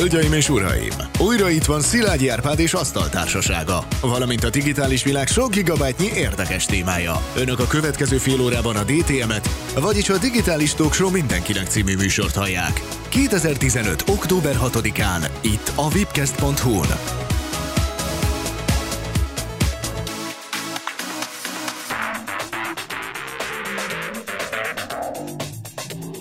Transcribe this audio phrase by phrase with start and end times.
[0.00, 0.92] Hölgyeim és uraim!
[1.18, 7.22] Újra itt van Szilágyi Árpád és Asztaltársasága, valamint a digitális világ sok gigabájtnyi érdekes témája.
[7.36, 12.34] Önök a következő fél órában a DTM-et, vagyis a Digitális Talk Show mindenkinek című műsort
[12.34, 12.82] hallják.
[13.08, 14.04] 2015.
[14.08, 17.29] október 6-án, itt a vipcast.hu-n.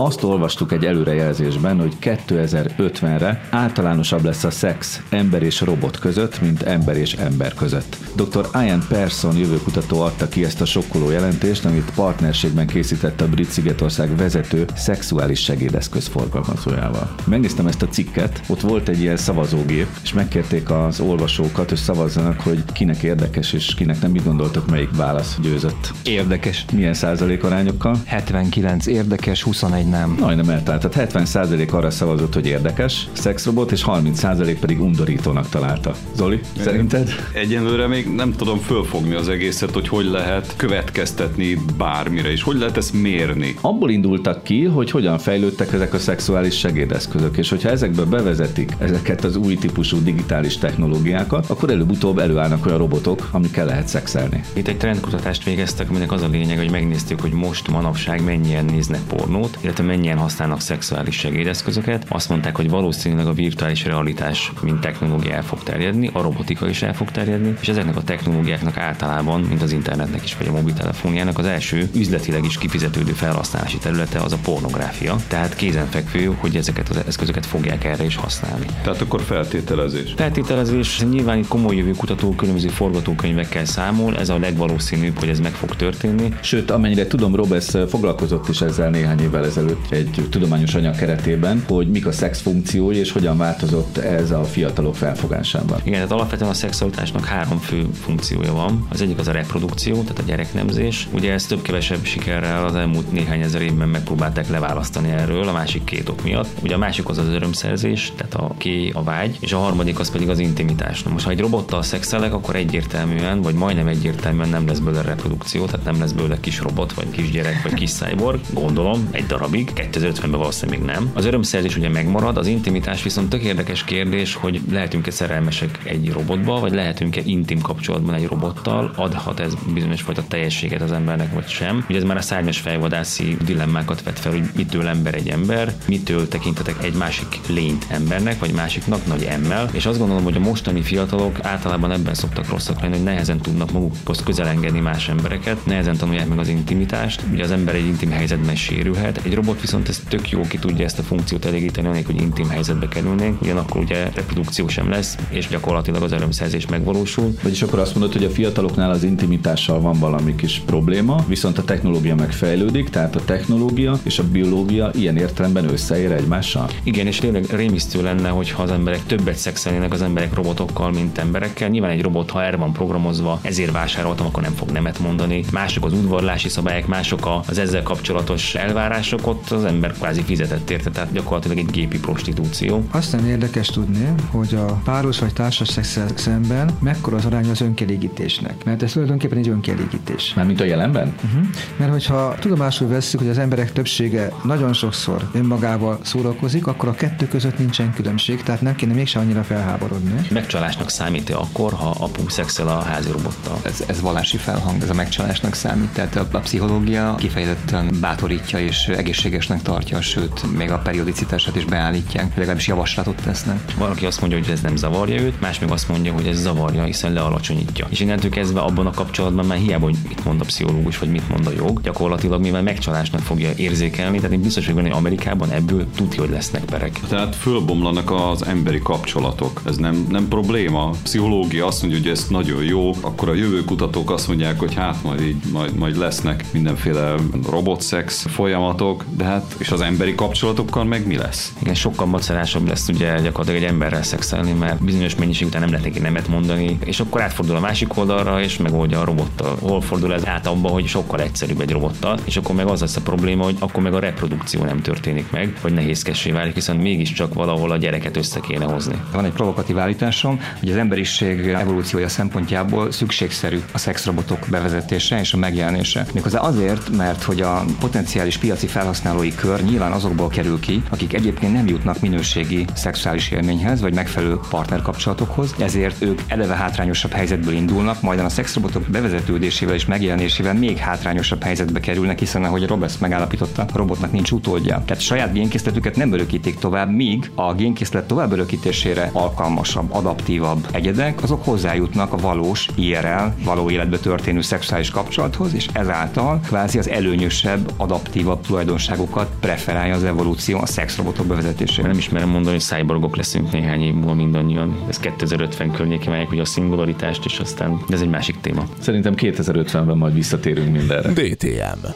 [0.01, 6.61] Azt olvastuk egy előrejelzésben, hogy 2050-re általánosabb lesz a szex ember és robot között, mint
[6.61, 7.97] ember és ember között.
[8.15, 8.47] Dr.
[8.53, 14.15] Ian Persson jövőkutató adta ki ezt a sokkoló jelentést, amit partnerségben készített a Brit Szigetország
[14.15, 17.15] vezető szexuális segédeszköz forgalmazójával.
[17.25, 22.39] Megnéztem ezt a cikket, ott volt egy ilyen szavazógép, és megkérték az olvasókat, hogy szavazzanak,
[22.41, 24.11] hogy kinek érdekes, és kinek nem.
[24.11, 25.91] Mit gondoltok, melyik válasz győzött?
[26.03, 26.65] Érdekes.
[26.73, 27.95] Milyen százalékarányokkal?
[28.05, 30.17] 79 érdekes, 21 nem.
[30.19, 30.89] Majdnem eltalált.
[30.89, 35.95] Tehát 70% arra szavazott, hogy érdekes szexrobot, és 30% pedig undorítónak találta.
[36.15, 37.09] Zoli, szerinted?
[37.33, 42.77] Egyenlőre még nem tudom fölfogni az egészet, hogy hogy lehet következtetni bármire, és hogy lehet
[42.77, 43.55] ezt mérni.
[43.61, 49.23] Abból indultak ki, hogy hogyan fejlődtek ezek a szexuális segédeszközök, és hogyha ezekbe bevezetik ezeket
[49.23, 54.43] az új típusú digitális technológiákat, akkor előbb-utóbb előállnak olyan robotok, amikkel lehet szexelni.
[54.53, 59.01] Itt egy trendkutatást végeztek, aminek az a lényeg, hogy megnéztük, hogy most manapság mennyien néznek
[59.07, 62.05] pornót, illetve illetve mennyien használnak szexuális segédeszközöket.
[62.09, 66.81] Azt mondták, hogy valószínűleg a virtuális realitás, mint technológia el fog terjedni, a robotika is
[66.81, 71.37] el fog terjedni, és ezeknek a technológiáknak általában, mint az internetnek is, vagy a mobiltelefonjának
[71.37, 75.15] az első üzletileg is kifizetődő felhasználási területe az a pornográfia.
[75.27, 78.65] Tehát kézenfekvő, hogy ezeket az eszközöket fogják erre is használni.
[78.83, 80.13] Tehát akkor feltételezés.
[80.15, 85.75] Feltételezés, nyilván egy komoly jövőkutató különböző forgatókönyvekkel számol, ez a legvalószínűbb, hogy ez meg fog
[85.75, 86.33] történni.
[86.41, 91.89] Sőt, amennyire tudom, Robesz foglalkozott is ezzel néhány évvel ezelőtt egy tudományos anyag keretében, hogy
[91.89, 95.79] mik a szex funkciói és hogyan változott ez a fiatalok felfogásában.
[95.83, 98.87] Igen, tehát alapvetően a szexualitásnak három fő funkciója van.
[98.89, 101.07] Az egyik az a reprodukció, tehát a gyereknemzés.
[101.13, 106.09] Ugye ezt több-kevesebb sikerrel az elmúlt néhány ezer évben megpróbálták leválasztani erről, a másik két
[106.09, 106.47] ok miatt.
[106.63, 110.11] Ugye a másik az az örömszerzés, tehát a ké, a vágy, és a harmadik az
[110.11, 111.03] pedig az intimitás.
[111.03, 115.65] Na most, ha egy robottal szexelek, akkor egyértelműen, vagy majdnem egyértelműen nem lesz belőle reprodukció,
[115.65, 119.58] tehát nem lesz belőle kis robot, vagy kis gyerek, vagy kis cyborg, gondolom, egy darabig
[119.65, 121.11] darabig, 2050-ben valószínűleg még nem.
[121.13, 126.59] Az örömszerzés ugye megmarad, az intimitás viszont tök érdekes kérdés, hogy lehetünk-e szerelmesek egy robotba,
[126.59, 131.85] vagy lehetünk-e intim kapcsolatban egy robottal, adhat ez bizonyos fajta teljességet az embernek, vagy sem.
[131.89, 136.27] Ugye ez már a szárnyas fejvadászi dilemmákat vet fel, hogy mitől ember egy ember, mitől
[136.27, 140.81] tekintetek egy másik lényt embernek, vagy másiknak nagy emmel, és azt gondolom, hogy a mostani
[140.81, 145.97] fiatalok általában ebben szoktak rosszak lenni, hogy nehezen tudnak magukhoz közel engedni más embereket, nehezen
[145.97, 147.23] tanulják meg az intimitást.
[147.31, 150.85] Ugye az ember egy intim helyzetben sérülhet, egy robot viszont ez tök jó ki tudja
[150.85, 155.47] ezt a funkciót elégíteni, anélkül, hogy intim helyzetbe kerülnénk, ugyanakkor ugye reprodukció sem lesz, és
[155.47, 157.33] gyakorlatilag az örömszerzés megvalósul.
[157.43, 161.63] Vagyis akkor azt mondod, hogy a fiataloknál az intimitással van valami kis probléma, viszont a
[161.63, 166.69] technológia megfejlődik, tehát a technológia és a biológia ilyen értelemben összeér egymással.
[166.83, 171.69] Igen, és tényleg rémisztő lenne, hogyha az emberek többet szexelnének az emberek robotokkal, mint emberekkel.
[171.69, 175.43] Nyilván egy robot, ha erre van programozva, ezért vásároltam, akkor nem fog nemet mondani.
[175.51, 180.89] Mások az udvarlási szabályok, mások az ezzel kapcsolatos elvárások, ott az ember kvázi fizetett érte,
[180.89, 182.83] tehát gyakorlatilag egy gépi prostitúció.
[182.91, 187.61] Azt nem érdekes tudni, hogy a páros vagy társas szexel szemben mekkora az aránya az
[187.61, 188.63] önkielégítésnek.
[188.63, 190.33] Mert ez tulajdonképpen egy önkielégítés.
[190.35, 191.13] Mármint a jelenben?
[191.23, 191.47] Uh-huh.
[191.77, 197.27] Mert hogyha tudomásul veszük, hogy az emberek többsége nagyon sokszor önmagával szórakozik, akkor a kettő
[197.27, 200.27] között nincsen különbség, tehát nem kéne mégsem annyira felháborodni.
[200.31, 203.57] Megcsalásnak számít akkor, ha apu szexel a házi robottal?
[203.63, 208.87] Ez, ez vallási felhang, ez a megcsalásnak számít, tehát a, a pszichológia kifejezetten bátorítja és
[208.87, 213.73] egészséges egészségesnek tartja, sőt, még a periodicitását is beállítják, legalábbis javaslatot tesznek.
[213.77, 216.83] Valaki azt mondja, hogy ez nem zavarja őt, más meg azt mondja, hogy ez zavarja,
[216.83, 217.87] hiszen lealacsonyítja.
[217.89, 221.29] És innentől kezdve abban a kapcsolatban már hiába, hogy mit mond a pszichológus, vagy mit
[221.29, 225.87] mond a jog, gyakorlatilag mivel megcsalásnak fogja érzékelni, tehát én biztos vagyok hogy Amerikában ebből
[225.95, 226.99] tudja, hogy lesznek perek.
[227.07, 229.61] Tehát fölbomlanak az emberi kapcsolatok.
[229.65, 230.85] Ez nem, nem probléma.
[230.85, 235.03] A pszichológia azt mondja, hogy ez nagyon jó, akkor a jövőkutatók azt mondják, hogy hát
[235.03, 237.15] majd így majd, majd lesznek mindenféle
[237.49, 241.53] robotszex folyamatok, de hát és az emberi kapcsolatokkal meg mi lesz?
[241.61, 245.85] Igen, sokkal macerásabb lesz ugye gyakorlatilag egy emberrel szexelni, mert bizonyos mennyiség után nem lehet
[245.85, 249.57] neki nemet mondani, és akkor átfordul a másik oldalra, és megoldja a robottal.
[249.61, 252.95] Hol fordul ez át abba, hogy sokkal egyszerűbb egy robottal, és akkor meg az lesz
[252.95, 257.33] a probléma, hogy akkor meg a reprodukció nem történik meg, vagy nehézkessé válik, hiszen mégiscsak
[257.33, 259.01] valahol a gyereket össze kéne hozni.
[259.11, 265.37] Van egy provokatív állításom, hogy az emberiség evolúciója szempontjából szükségszerű a szexrobotok bevezetése és a
[265.37, 266.05] megjelenése.
[266.13, 271.13] Méghozzá azért, mert hogy a potenciális piaci felhasználók felhasználói kör nyilván azokból kerül ki, akik
[271.13, 278.01] egyébként nem jutnak minőségi szexuális élményhez, vagy megfelelő partnerkapcsolatokhoz, ezért ők eleve hátrányosabb helyzetből indulnak,
[278.01, 283.77] majd a szexrobotok bevezetődésével és megjelenésével még hátrányosabb helyzetbe kerülnek, hiszen ahogy Roberts megállapította, a
[283.77, 284.83] robotnak nincs utódja.
[284.85, 291.43] Tehát saját génkészletüket nem örökítik tovább, míg a génkészlet tovább örökítésére alkalmasabb, adaptívabb egyedek, azok
[291.43, 298.41] hozzájutnak a valós IRL, való életbe történő szexuális kapcsolathoz, és ezáltal kvázi az előnyösebb, adaptívabb
[298.89, 301.87] tulajdonságokat preferálja az evolúció a szexrobotok bevezetésére.
[301.87, 304.85] Nem ismerem mondani, hogy cyborgok leszünk néhány év múlva mindannyian.
[304.89, 308.63] Ez 2050 környékén megyek, hogy a szingularitást, és aztán de ez egy másik téma.
[308.79, 311.11] Szerintem 2050-ben majd visszatérünk mindenre.
[311.11, 311.87] DTM.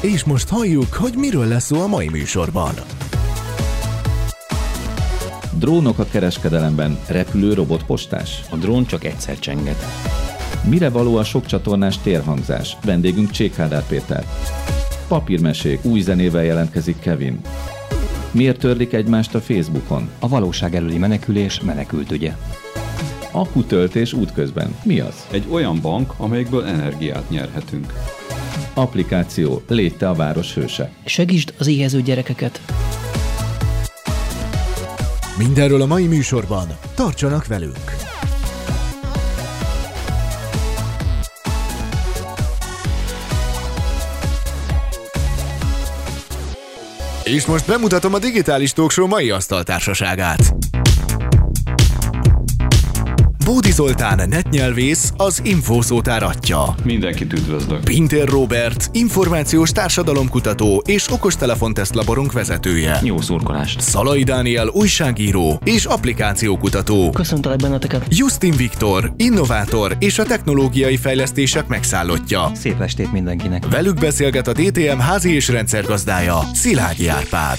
[0.00, 2.74] És most halljuk, hogy miről lesz szó a mai műsorban.
[5.58, 8.40] Drónok a kereskedelemben, repülő robotpostás.
[8.50, 9.84] A drón csak egyszer csenget.
[10.68, 12.76] Mire való a sok csatornás térhangzás?
[12.84, 14.24] Vendégünk Csékádár Péter.
[15.08, 17.40] Papírmesék, új zenével jelentkezik Kevin.
[18.30, 20.08] Miért törlik egymást a Facebookon?
[20.18, 22.36] A valóság előli menekülés menekült ügye.
[23.30, 24.76] Akutöltés útközben.
[24.84, 25.26] Mi az?
[25.30, 27.92] Egy olyan bank, amelyikből energiát nyerhetünk.
[28.74, 29.62] Applikáció.
[29.68, 30.90] Légy te a város hőse.
[31.04, 32.60] Segítsd az éhező gyerekeket.
[35.38, 36.66] Mindenről a mai műsorban.
[36.94, 37.96] Tartsanak velünk!
[47.24, 50.54] És most bemutatom a Digitális Talkshow mai asztaltársaságát.
[53.48, 56.74] Bódi Zoltán netnyelvész, az infószótár atya.
[56.84, 57.84] Mindenkit üdvözlök.
[57.84, 63.00] Pinter Robert, információs társadalomkutató és okostelefonteszt laborunk vezetője.
[63.02, 63.80] Jó szurkolást.
[63.80, 67.10] Szalai Dániel újságíró és applikációkutató.
[67.10, 68.04] Köszöntelek benneteket.
[68.08, 72.50] Justin Viktor, innovátor és a technológiai fejlesztések megszállottja.
[72.54, 73.68] Szép estét mindenkinek!
[73.68, 77.58] Velük beszélget a DTM házi és rendszergazdája, Szilágyi Árpád.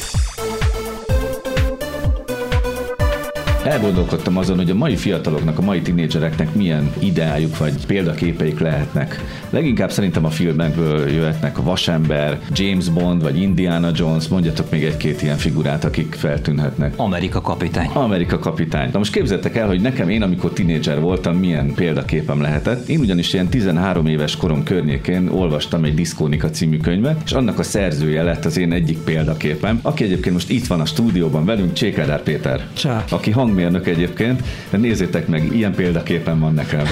[3.70, 9.24] Elgondolkodtam azon, hogy a mai fiataloknak, a mai tinédzsereknek milyen ideájuk vagy példaképeik lehetnek.
[9.50, 15.22] Leginkább szerintem a filmekből jöhetnek a Vasember, James Bond vagy Indiana Jones, mondjatok még egy-két
[15.22, 16.94] ilyen figurát, akik feltűnhetnek.
[16.96, 17.90] Amerika kapitány.
[17.94, 18.90] Amerika kapitány.
[18.92, 22.88] Na most képzeltek el, hogy nekem én, amikor tinédzser voltam, milyen példaképem lehetett.
[22.88, 27.64] Én ugyanis ilyen 13 éves korom környékén olvastam egy Diszkónika című könyvet, és annak a
[27.64, 32.24] szerzője lett az én egyik példaképem, aki egyébként most itt van a stúdióban velünk, Csékádár
[32.24, 32.68] Péter.
[32.74, 33.04] Csá.
[33.10, 36.86] Aki hangmérnök egyébként, de nézzétek meg, ilyen példaképen van nekem.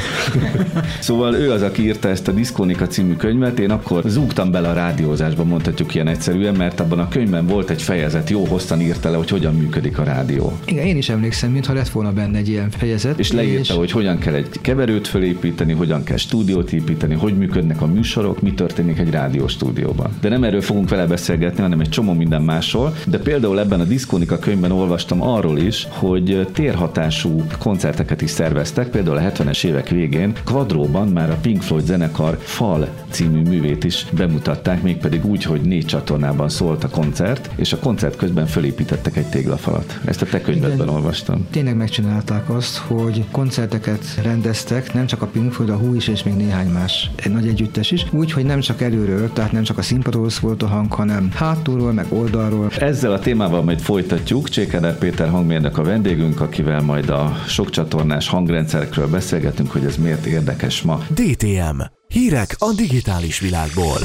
[0.99, 4.73] szóval ő az, aki írta ezt a Diszkónika című könyvet, én akkor zúgtam bele a
[4.73, 9.17] rádiózásba, mondhatjuk ilyen egyszerűen, mert abban a könyvben volt egy fejezet, jó hosszan írta le,
[9.17, 10.57] hogy hogyan működik a rádió.
[10.65, 13.19] Igen, én is emlékszem, mintha lett volna benne egy ilyen fejezet.
[13.19, 17.85] És leírta, hogy hogyan kell egy keverőt fölépíteni, hogyan kell stúdiót építeni, hogy működnek a
[17.85, 20.09] műsorok, mi történik egy rádióstúdióban.
[20.21, 22.95] De nem erről fogunk vele beszélgetni, hanem egy csomó minden másról.
[23.05, 29.17] De például ebben a Diszkónika könyvben olvastam arról is, hogy térhatású koncerteket is szerveztek, például
[29.17, 34.81] a 70-es évek végén Quadróban már a Pink Floyd zenekar Fal című művét is bemutatták,
[34.81, 39.99] mégpedig úgy, hogy négy csatornában szólt a koncert, és a koncert közben fölépítettek egy téglafalat.
[40.05, 40.95] Ezt a te könyvedben Igen.
[40.95, 41.47] olvastam.
[41.51, 46.23] Tényleg megcsinálták azt, hogy koncerteket rendeztek, nem csak a Pink Floyd, a Who is, és
[46.23, 49.77] még néhány más, egy nagy együttes is, úgy, hogy nem csak előről, tehát nem csak
[49.77, 52.69] a színpadról szólt a hang, hanem hátulról, meg oldalról.
[52.79, 54.49] Ezzel a témával majd folytatjuk.
[54.49, 60.25] Csékeder Péter hangmérnök a vendégünk, akivel majd a sok csatornás hangrendszerekről beszélgetünk, hogy ez miért
[60.25, 61.05] érdekes ma.
[61.09, 61.81] DTM.
[62.07, 63.99] Hírek a digitális világból.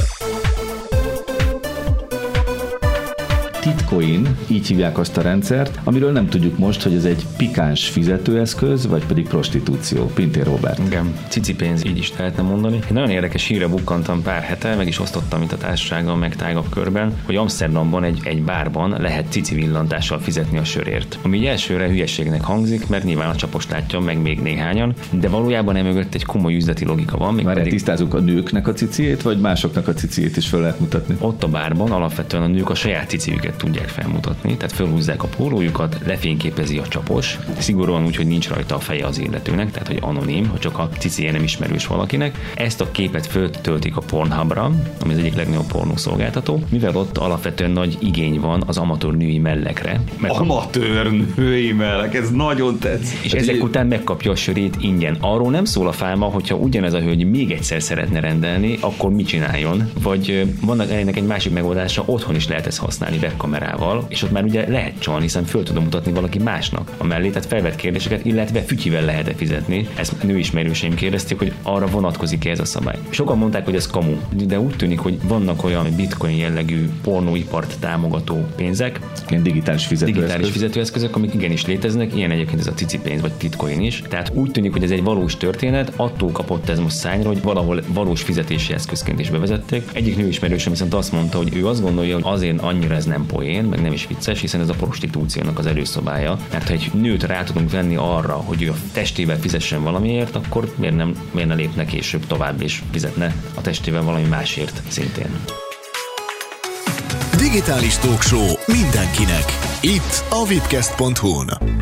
[3.92, 8.86] Titcoin, így hívják azt a rendszert, amiről nem tudjuk most, hogy ez egy pikáns fizetőeszköz,
[8.86, 10.06] vagy pedig prostitúció.
[10.06, 10.78] Pintér Robert.
[10.86, 12.78] Igen, cici pénz, így is lehetne mondani.
[12.86, 16.68] Egy nagyon érdekes hírre bukkantam pár hete, meg is osztottam itt a társasággal, meg tágabb
[16.70, 21.18] körben, hogy Amsterdamban egy, egy bárban lehet cici villantással fizetni a sörért.
[21.22, 25.76] Ami így elsőre hülyeségnek hangzik, mert nyilván a csapos látja meg még néhányan, de valójában
[25.76, 27.34] emögött egy komoly üzleti logika van.
[27.34, 30.80] Még Már pedig tisztázunk a nőknek a ciciét, vagy másoknak a ciciét is fel lehet
[30.80, 31.16] mutatni?
[31.18, 35.98] ott a bárban alapvetően a nők a saját ciciüket tudják felmutatni, tehát felhúzzák a pólójukat,
[36.06, 40.48] lefényképezi a csapos, szigorúan úgy, hogy nincs rajta a feje az illetőnek, tehát hogy anonim,
[40.48, 42.52] hogy csak a cicie nem ismerős valakinek.
[42.54, 44.70] Ezt a képet föltöltik a Pornhubra,
[45.00, 50.00] ami az egyik legnagyobb pornószolgáltató, mivel ott alapvetően nagy igény van az amatőr női mellekre.
[50.18, 53.24] Mert Amatőr női mellek, ez nagyon tetszik.
[53.24, 55.16] és ezek után megkapja a sörét ingyen.
[55.20, 59.26] Arról nem szól a fáma, hogyha ugyanez a hölgy még egyszer szeretne rendelni, akkor mit
[59.26, 59.90] csináljon?
[60.02, 63.18] Vagy vannak ennek egy másik megoldása, otthon is lehet ezt használni,
[63.72, 67.28] kamerával, és ott már ugye lehet csalni, hiszen föl tudom mutatni valaki másnak a mellé,
[67.28, 69.88] tehát felvett kérdéseket, illetve fütyivel lehet fizetni.
[69.94, 72.98] Ezt nőismerőseim kérdezték, hogy arra vonatkozik ez a szabály.
[73.10, 78.46] Sokan mondták, hogy ez kamu, de úgy tűnik, hogy vannak olyan bitcoin jellegű pornóipart támogató
[78.56, 80.22] pénzek, Ilyen digitális fizetőeszköz.
[80.22, 84.02] digitális fizetőeszközök, amik igenis léteznek, ilyen egyébként ez a cici pénz vagy titcoin is.
[84.08, 87.82] Tehát úgy tűnik, hogy ez egy valós történet, attól kapott ez most szányra, hogy valahol
[87.88, 89.82] valós fizetési eszközként is bevezették.
[89.92, 93.26] Egyik nő ismerősöm viszont azt mondta, hogy ő azt gondolja, hogy azért annyira ez nem
[93.26, 96.38] poén, meg nem is vicces, hiszen ez a prostitúciónak az előszobája.
[96.52, 100.74] Mert ha egy nőt rá tudunk venni arra, hogy ő a testével fizessen valamiért, akkor
[100.76, 105.30] miért nem, miért ne lépne később tovább és fizetne a testével valami másért szintén.
[107.36, 109.44] Digitális Talkshow mindenkinek.
[109.80, 111.80] Itt a vipcast.hu-n.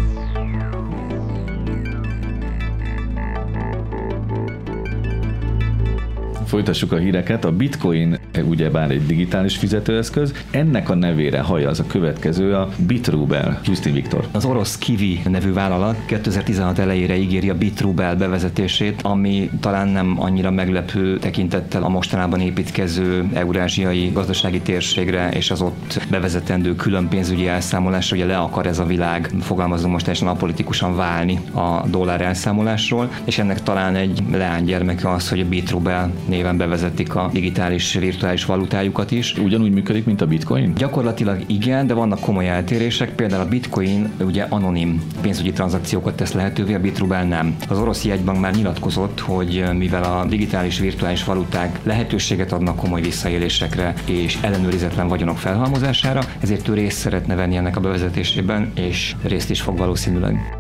[6.47, 7.45] Folytassuk a híreket.
[7.45, 8.19] A bitcoin
[8.49, 10.33] ugyebár egy digitális fizetőeszköz.
[10.51, 13.61] Ennek a nevére hallja az a következő, a Bitrubel.
[13.65, 14.27] Justin Viktor.
[14.33, 20.51] Az orosz Kiwi nevű vállalat 2016 elejére ígéri a Bitrubel bevezetését, ami talán nem annyira
[20.51, 28.17] meglepő tekintettel a mostanában építkező eurázsiai gazdasági térségre és az ott bevezetendő külön pénzügyi elszámolásra,
[28.17, 33.39] ugye le akar ez a világ, fogalmazom most teljesen apolitikusan válni a dollár elszámolásról, és
[33.39, 39.35] ennek talán egy leánygyermeke az, hogy a Bitrubel néven bevezetik a digitális virtuális valutájukat is.
[39.39, 40.75] Ugyanúgy működik, mint a bitcoin?
[40.75, 43.15] Gyakorlatilag igen, de vannak komoly eltérések.
[43.15, 47.57] Például a bitcoin ugye anonim pénzügyi tranzakciókat tesz lehetővé, a Bitrubel nem.
[47.69, 53.95] Az orosz jegybank már nyilatkozott, hogy mivel a digitális virtuális valuták lehetőséget adnak komoly visszaélésekre
[54.05, 59.61] és ellenőrizetlen vagyonok felhalmozására, ezért ő részt szeretne venni ennek a bevezetésében, és részt is
[59.61, 60.59] fog valószínűleg.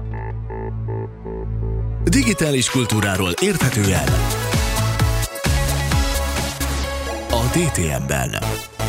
[2.04, 4.08] Digitális kultúráról érthetően
[7.40, 8.79] a DTM-ben.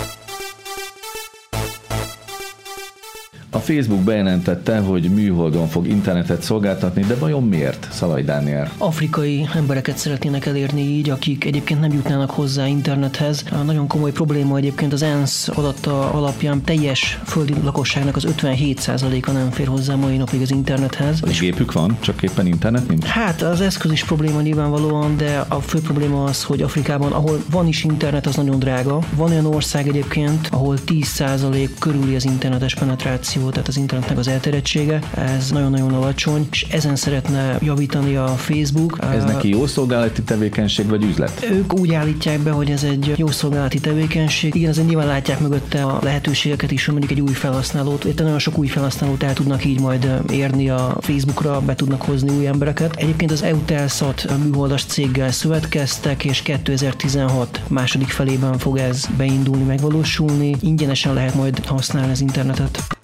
[3.53, 7.87] A Facebook bejelentette, hogy műholdon fog internetet szolgáltatni, de vajon miért?
[7.91, 8.71] Szalaj Dániel.
[8.77, 13.43] Afrikai embereket szeretnének elérni így, akik egyébként nem jutnának hozzá internethez.
[13.51, 19.51] A nagyon komoly probléma egyébként az ENSZ adatta alapján teljes földi lakosságnak az 57%-a nem
[19.51, 21.19] fér hozzá mai napig az internethez.
[21.27, 23.05] És gépük van, csak éppen internet nincs?
[23.05, 27.67] Hát az eszköz is probléma nyilvánvalóan, de a fő probléma az, hogy Afrikában, ahol van
[27.67, 28.99] is internet, az nagyon drága.
[29.15, 34.99] Van olyan ország egyébként, ahol 10% körüli az internetes penetráció, tehát az internetnek az elterjedtsége,
[35.15, 38.97] ez nagyon-nagyon alacsony, és ezen szeretne javítani a Facebook.
[39.13, 41.47] Ez neki jó szolgálati tevékenység vagy üzlet?
[41.51, 44.55] Ők úgy állítják be, hogy ez egy jó szolgálati tevékenység.
[44.55, 48.39] Igen, azért nyilván látják mögötte a lehetőségeket is, hogy mondjuk egy új felhasználót, itt nagyon
[48.39, 52.95] sok új felhasználót el tudnak így majd érni a Facebookra, be tudnak hozni új embereket.
[52.95, 60.55] Egyébként az Eutelsat műholdas céggel szövetkeztek, és 2016 második felében fog ez beindulni, megvalósulni.
[60.61, 63.00] Ingyenesen lehet majd használni az internetet.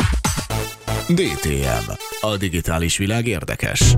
[1.07, 1.91] DTM.
[2.21, 3.95] A digitális világ érdekes.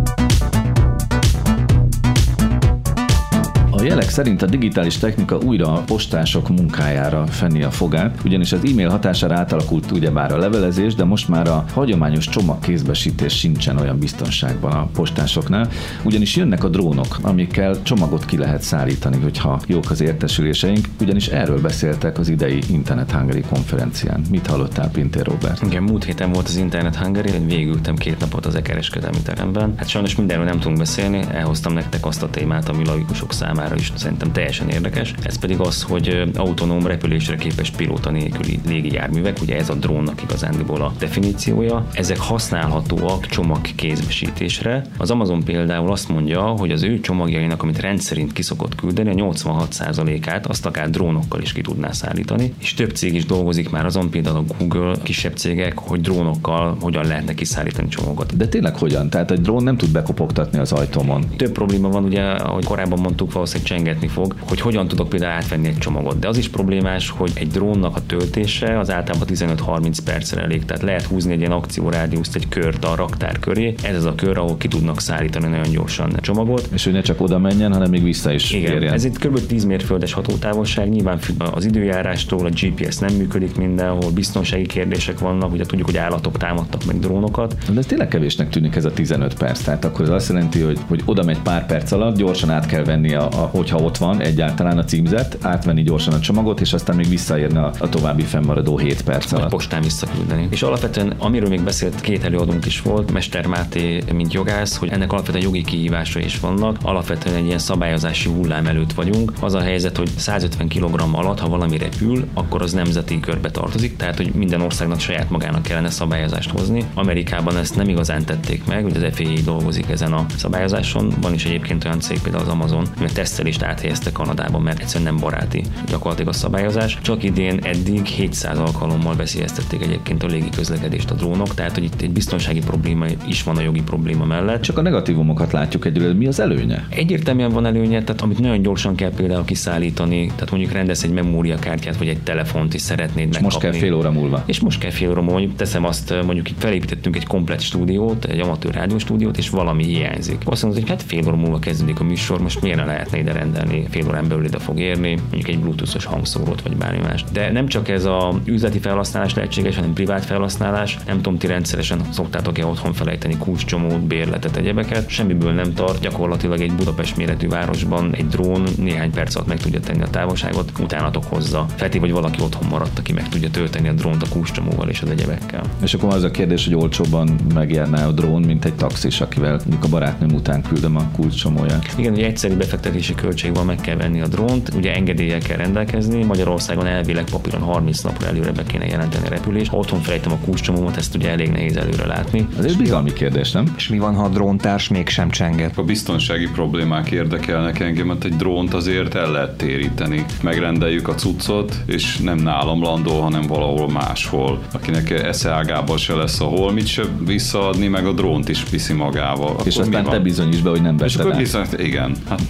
[3.80, 8.66] A jelek szerint a digitális technika újra a postások munkájára fenni a fogát, ugyanis az
[8.66, 14.72] e-mail hatására átalakult ugyebár a levelezés, de most már a hagyományos csomagkézbesítés sincsen olyan biztonságban
[14.72, 15.70] a postásoknál,
[16.04, 21.62] ugyanis jönnek a drónok, amikkel csomagot ki lehet szállítani, hogyha jók az értesüléseink, ugyanis erről
[21.62, 24.22] beszéltek az idei Internet Hungary konferencián.
[24.30, 25.62] Mit hallottál, Pintér Robert?
[25.62, 29.74] Igen, múlt héten volt az Internet Hungary, én végültem két napot az e-kereskedelmi teremben.
[29.78, 33.92] Hát sajnos mindenről nem tudunk beszélni, elhoztam nektek azt a témát, ami laikusok számára is
[33.96, 35.14] szerintem teljesen érdekes.
[35.24, 40.22] Ez pedig az, hogy autonóm repülésre képes pilóta nélküli légi járművek, ugye ez a drónnak
[40.24, 41.88] igazándiból a definíciója.
[41.94, 44.86] Ezek használhatóak csomagkézbesítésre.
[44.98, 50.48] Az Amazon például azt mondja, hogy az ő csomagjainak, amit rendszerint kiszokott küldeni, a 86%-át
[50.48, 54.38] azt akár drónokkal is ki tudná szállítani, és több cég is dolgozik már azon, például
[54.38, 58.38] a Google, kisebb cégek, hogy drónokkal hogyan lehetne kiszállítani csomagot.
[58.38, 59.10] De tényleg hogyan?
[59.10, 61.26] Tehát egy drón nem tud bekopogtatni az ajtómon.
[61.36, 65.68] Több probléma van, ugye, ahogy korábban mondtuk, valószínűleg csengetni fog, hogy hogyan tudok például átvenni
[65.68, 66.20] egy csomagot.
[66.20, 70.84] De az is problémás, hogy egy drónnak a töltése az általában 15-30 percre elég, tehát
[70.84, 73.74] lehet húzni egy ilyen akciórádiuszt, egy kört a raktár köré.
[73.84, 76.70] Ez az a kör, ahol ki tudnak szállítani nagyon gyorsan csomagot.
[76.74, 78.94] És hogy ne csak oda menjen, hanem még vissza is Igen, érjen.
[78.94, 79.46] ez itt kb.
[79.46, 85.52] 10 mérföldes hatótávolság, nyilván függ az időjárástól, a GPS nem működik mindenhol, biztonsági kérdések vannak,
[85.52, 87.56] ugye tudjuk, hogy állatok támadtak meg drónokat.
[87.74, 89.64] De ez tényleg kevésnek tűnik ez a 15 perc.
[89.64, 92.84] Tehát akkor ez azt jelenti, hogy, hogy oda megy pár perc alatt, gyorsan át kell
[92.84, 96.96] venni a, a hogyha ott van egyáltalán a címzet, átvenni gyorsan a csomagot, és aztán
[96.96, 99.50] még visszaérne a, a további fennmaradó 7 perc alatt.
[99.50, 100.48] postán visszaküldeni.
[100.50, 105.12] És alapvetően, amiről még beszélt két előadónk is volt, Mester Máté, mint jogász, hogy ennek
[105.12, 106.78] alapvetően jogi kihívásai is vannak.
[106.82, 109.34] Alapvetően egy ilyen szabályozási hullám előtt vagyunk.
[109.40, 113.96] Az a helyzet, hogy 150 kg alatt, ha valami repül, akkor az nemzeti körbe tartozik,
[113.96, 116.86] tehát hogy minden országnak saját magának kellene szabályozást hozni.
[116.94, 121.14] Amerikában ezt nem igazán tették meg, hogy az FAA dolgozik ezen a szabályozáson.
[121.22, 125.22] Van is egyébként olyan cég, például az Amazon, mert tesztelést áthelyezte Kanadában, mert egyszerűen nem
[125.22, 126.98] baráti gyakorlatilag a szabályozás.
[127.02, 132.02] Csak idén eddig 700 alkalommal veszélyeztették egyébként a légi közlekedést a drónok, tehát hogy itt
[132.02, 134.62] egy biztonsági probléma is van a jogi probléma mellett.
[134.62, 136.88] Csak a negatívumokat látjuk egyről, mi az előnye?
[136.90, 141.98] Egyértelműen van előnye, tehát amit nagyon gyorsan kell például kiszállítani, tehát mondjuk rendez egy memóriakártyát
[141.98, 143.44] vagy egy telefont is szeretnéd és megkapni.
[143.44, 144.44] most kell fél óra múlva.
[144.46, 148.26] És most kell fél óra múlva, mondjuk teszem azt, mondjuk itt felépítettünk egy komplet stúdiót,
[148.26, 150.42] egy amatőr rádióstúdiót, és valami hiányzik.
[150.46, 153.29] Azt mondod, hogy hát fél óra múlva kezdődik a műsor, most miért ne lehetne ide
[153.32, 157.24] rendelni, fél órán belül ide fog érni, mondjuk egy bluetoothos hangszórót vagy bármi más.
[157.32, 160.98] De nem csak ez a üzleti felhasználás lehetséges, hanem privát felhasználás.
[161.06, 165.10] Nem tudom, ti rendszeresen szoktátok-e otthon felejteni kulcscsomót, bérletet, egyebeket.
[165.10, 169.80] Semmiből nem tart, gyakorlatilag egy Budapest méretű városban egy drón néhány perc alatt meg tudja
[169.80, 171.66] tenni a távolságot, utánatok hozza.
[171.76, 175.10] Feltéve, hogy valaki otthon maradt, aki meg tudja tölteni a drónt a kulcscsomóval és az
[175.10, 175.64] egyebekkel.
[175.84, 179.84] És akkor az a kérdés, hogy olcsóbban megjárná a drón, mint egy taxis, akivel mondjuk
[179.84, 181.94] a barátnőm után küldöm a kulcscsomóját.
[181.98, 186.24] Igen, egy egyszerű befektetési költség van, meg kell venni a drónt, ugye engedéllyel kell rendelkezni.
[186.24, 189.70] Magyarországon elvileg papíron 30 napra előre be kéne jelenteni a repülést.
[189.70, 192.48] Ha otthon felejtem a kulcscsomómat, ezt ugye elég nehéz előre látni.
[192.58, 193.74] Ez egy bizalmi kérdés, nem?
[193.78, 195.78] És mi van, ha a dróntárs mégsem csenget?
[195.78, 200.26] A biztonsági problémák érdekelnek engem, mert egy drónt azért el lehet téríteni.
[200.44, 204.62] Megrendeljük a cuccot, és nem nálam landol, hanem valahol máshol.
[204.72, 209.56] Akinek esze ágában se lesz a holmit se visszaadni, meg a drónt is viszi magával.
[209.64, 211.38] És Akkor aztán te bizonyíts be, hogy nem És vetted akkor át.
[211.38, 212.42] bizony, igen, hát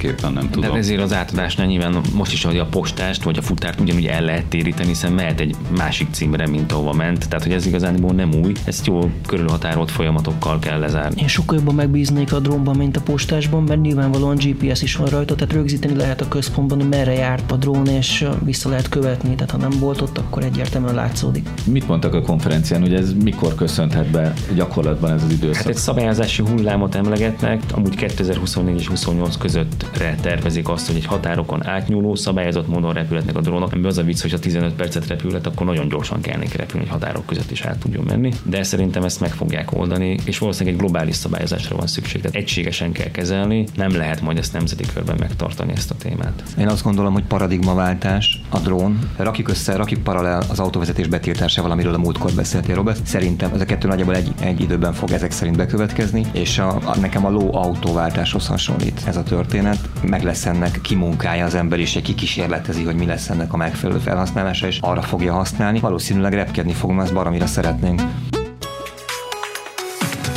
[0.00, 0.76] semmiképpen nem De tudom.
[0.76, 4.46] ezért az átadásnál nyilván most is, hogy a postást vagy a futárt ugyanúgy el lehet
[4.46, 7.28] téríteni, hiszen mehet egy másik címre, mint ahova ment.
[7.28, 11.20] Tehát, hogy ez igazából nem új, ezt jól körülhatárolt folyamatokkal kell lezárni.
[11.20, 15.34] Én sokkal jobban megbíznék a drónban, mint a postásban, mert nyilvánvalóan GPS is van rajta,
[15.34, 19.34] tehát rögzíteni lehet a központban, hogy merre járt a drón, és vissza lehet követni.
[19.34, 21.48] Tehát ha nem volt ott, akkor egyértelműen látszódik.
[21.64, 25.56] Mit mondtak a konferencián, hogy ez mikor köszönhet be gyakorlatban ez az időszak?
[25.56, 29.36] Hát egy szabályozási hullámot emlegetnek, amúgy 2024 és 28
[29.76, 34.02] közöttre tervezik azt, hogy egy határokon átnyúló szabályozott módon repülhetnek a drónok, amiben az a
[34.02, 37.50] vicc, hogy ha 15 percet repülhet, akkor nagyon gyorsan kell neki repülni, hogy határok között
[37.50, 38.32] is át tudjon menni.
[38.42, 42.20] De szerintem ezt meg fogják oldani, és valószínűleg egy globális szabályozásra van szükség.
[42.20, 46.42] Tehát egységesen kell kezelni, nem lehet majd ezt nemzeti körben megtartani ezt a témát.
[46.58, 48.98] Én azt gondolom, hogy paradigmaváltás a drón.
[49.16, 53.06] Rakjuk össze, rakjuk paralel az autóvezetés betiltásával, amiről a múltkor beszéltél, Robert.
[53.06, 56.96] Szerintem ez a kettő nagyjából egy, egy időben fog ezek szerint bekövetkezni, és a, a,
[57.00, 59.65] nekem a ló autóváltáshoz hasonlít ez a történet.
[60.02, 64.78] Meg lesz ennek kimunkája az emberiség, kikísérletezi, hogy mi lesz ennek a megfelelő felhasználása, és
[64.80, 65.80] arra fogja használni.
[65.80, 68.02] Valószínűleg repkedni fogunk, ezt baromira szeretnénk.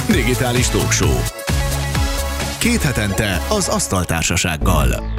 [0.10, 1.18] Digitális Talkshow.
[2.60, 5.19] Két hetente az Asztaltársasággal.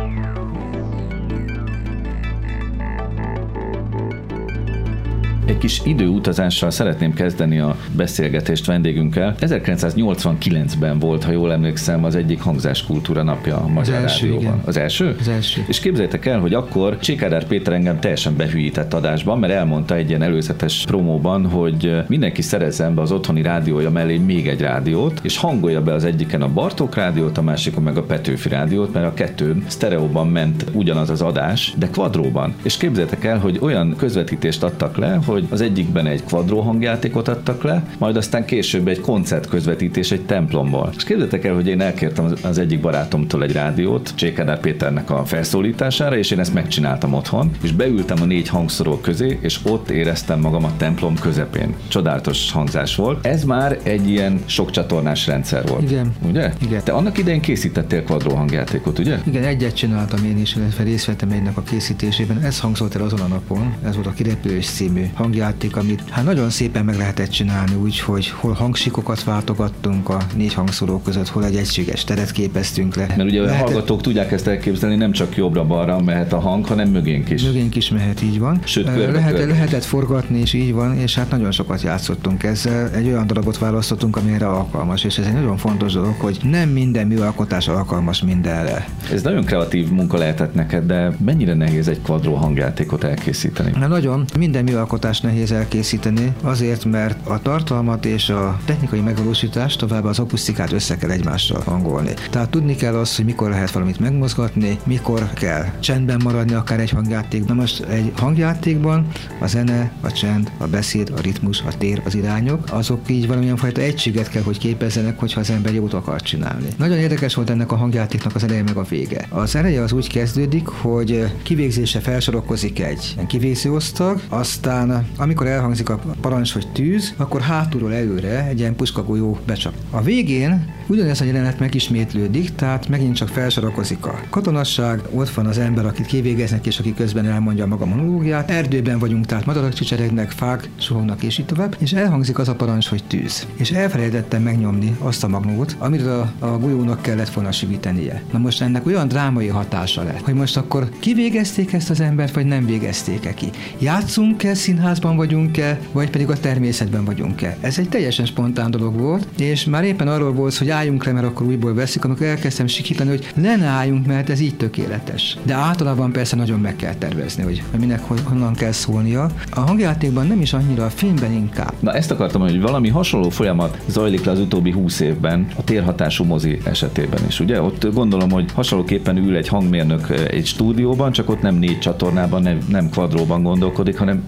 [5.50, 9.34] Egy kis időutazással szeretném kezdeni a beszélgetést vendégünkkel.
[9.40, 14.42] 1989-ben volt, ha jól emlékszem, az egyik hangzáskultúra napja a Magyar első, Rádióban.
[14.42, 14.62] igen.
[14.64, 15.16] Az első?
[15.20, 15.64] Az első.
[15.68, 20.22] És képzeljétek el, hogy akkor Csikádár Péter engem teljesen behűített adásban, mert elmondta egy ilyen
[20.22, 25.82] előzetes promóban, hogy mindenki szerezzen be az otthoni rádiója mellé még egy rádiót, és hangolja
[25.82, 29.64] be az egyiken a Bartók rádiót, a másikon meg a Petőfi rádiót, mert a kettőn
[29.66, 32.54] sztereóban ment ugyanaz az adás, de kvadróban.
[32.62, 37.62] És képzeljétek el, hogy olyan közvetítést adtak le, hogy az egyikben egy kvadró hangjátékot adtak
[37.62, 40.90] le, majd aztán később egy koncert közvetítés egy templomból.
[40.96, 46.16] És képzeljétek el, hogy én elkértem az- egyik barátomtól egy rádiót, Csékádár Péternek a felszólítására,
[46.16, 50.64] és én ezt megcsináltam otthon, és beültem a négy hangszoró közé, és ott éreztem magam
[50.64, 51.74] a templom közepén.
[51.88, 53.26] Csodálatos hangzás volt.
[53.26, 55.83] Ez már egy ilyen sok csatornás rendszer volt.
[55.83, 56.12] Igen.
[56.29, 56.53] Ugye?
[56.62, 56.81] Igen.
[56.85, 59.18] Te annak idején készítettél kvadró hangjátékot, ugye?
[59.26, 62.40] Igen, egyet csináltam én is, illetve részt vettem egynek a készítésében.
[62.42, 66.50] Ez hangzott el azon a napon, ez volt a Kirepülés című hangjáték, amit hát nagyon
[66.50, 71.56] szépen meg lehetett csinálni úgy, hogy hol hangsikokat váltogattunk a négy hangszóró között, hol egy
[71.56, 73.06] egységes teret képeztünk le.
[73.16, 76.88] Mert ugye a Lehetett- hallgatók tudják ezt elképzelni, nem csak jobbra-balra mehet a hang, hanem
[76.88, 77.42] mögénk is.
[77.42, 78.58] Mögénk is mehet, így van.
[78.64, 79.52] Sőt, körbe- Lehet, körbe.
[79.52, 82.90] lehetett forgatni, és így van, és hát nagyon sokat játszottunk ezzel.
[82.90, 86.68] Egy olyan darabot választottunk, ami erre alkalmas, és ez egy nagyon fontos dolog, hogy nem
[86.68, 88.88] minden műalkotás alkalmas mindenre.
[89.12, 93.70] Ez nagyon kreatív munka lehetett neked, de mennyire nehéz egy kvadró hangjátékot elkészíteni?
[93.78, 99.79] Na nagyon, minden műalkotás hallgatást nehéz elkészíteni, azért, mert a tartalmat és a technikai megvalósítást
[99.79, 102.14] tovább az akusztikát össze kell egymással hangolni.
[102.31, 106.90] Tehát tudni kell azt, hogy mikor lehet valamit megmozgatni, mikor kell csendben maradni akár egy
[106.90, 107.57] hangjátékban.
[107.57, 109.07] Most egy hangjátékban
[109.40, 113.57] a zene, a csend, a beszéd, a ritmus, a tér, az irányok, azok így valamilyen
[113.57, 116.68] fajta egységet kell, hogy képezzenek, hogyha az ember jót akar csinálni.
[116.77, 119.27] Nagyon érdekes volt ennek a hangjátéknak az eleje meg a vége.
[119.29, 126.00] Az eleje az úgy kezdődik, hogy kivégzése felsorokozik egy kivégző osztag, aztán amikor elhangzik a
[126.20, 129.74] parancs, hogy tűz, akkor hátulról előre egy ilyen puskagolyó becsap.
[129.90, 135.58] A végén ugyanez a jelenet megismétlődik, tehát megint csak felsorakozik a katonasság, ott van az
[135.58, 138.50] ember, akit kivégeznek, és aki közben elmondja maga monológiát.
[138.50, 142.86] Erdőben vagyunk, tehát madarak csicseregnek, fák suhognak, és így tovább, és elhangzik az a parancs,
[142.86, 143.46] hogy tűz.
[143.56, 148.22] És elfelejtettem megnyomni azt a magnót, amiről a, a golyónak kellett volna sivítenie.
[148.32, 152.46] Na most ennek olyan drámai hatása lett, hogy most akkor kivégezték ezt az embert, vagy
[152.46, 153.50] nem végezték-e ki.
[153.78, 154.54] Játszunk-e,
[154.94, 157.57] színházban vagyunk-e, vagy pedig a természetben vagyunk-e.
[157.61, 161.26] Ez egy teljesen spontán dolog volt, és már éppen arról volt, hogy álljunk le, mert
[161.26, 165.37] akkor újból veszik, amikor elkezdtem sikítani, hogy le ne álljunk, mert ez így tökéletes.
[165.42, 169.31] De általában persze nagyon meg kell tervezni, hogy minek honnan kell szólnia.
[169.50, 171.72] A hangjátékban nem is annyira, a filmben inkább.
[171.81, 176.24] Na ezt akartam, hogy valami hasonló folyamat zajlik le az utóbbi húsz évben a térhatású
[176.24, 177.40] mozi esetében is.
[177.40, 182.42] Ugye ott gondolom, hogy hasonlóképpen ül egy hangmérnök egy stúdióban, csak ott nem négy csatornában,
[182.42, 184.22] nem, nem kvadróban gondolkodik, hanem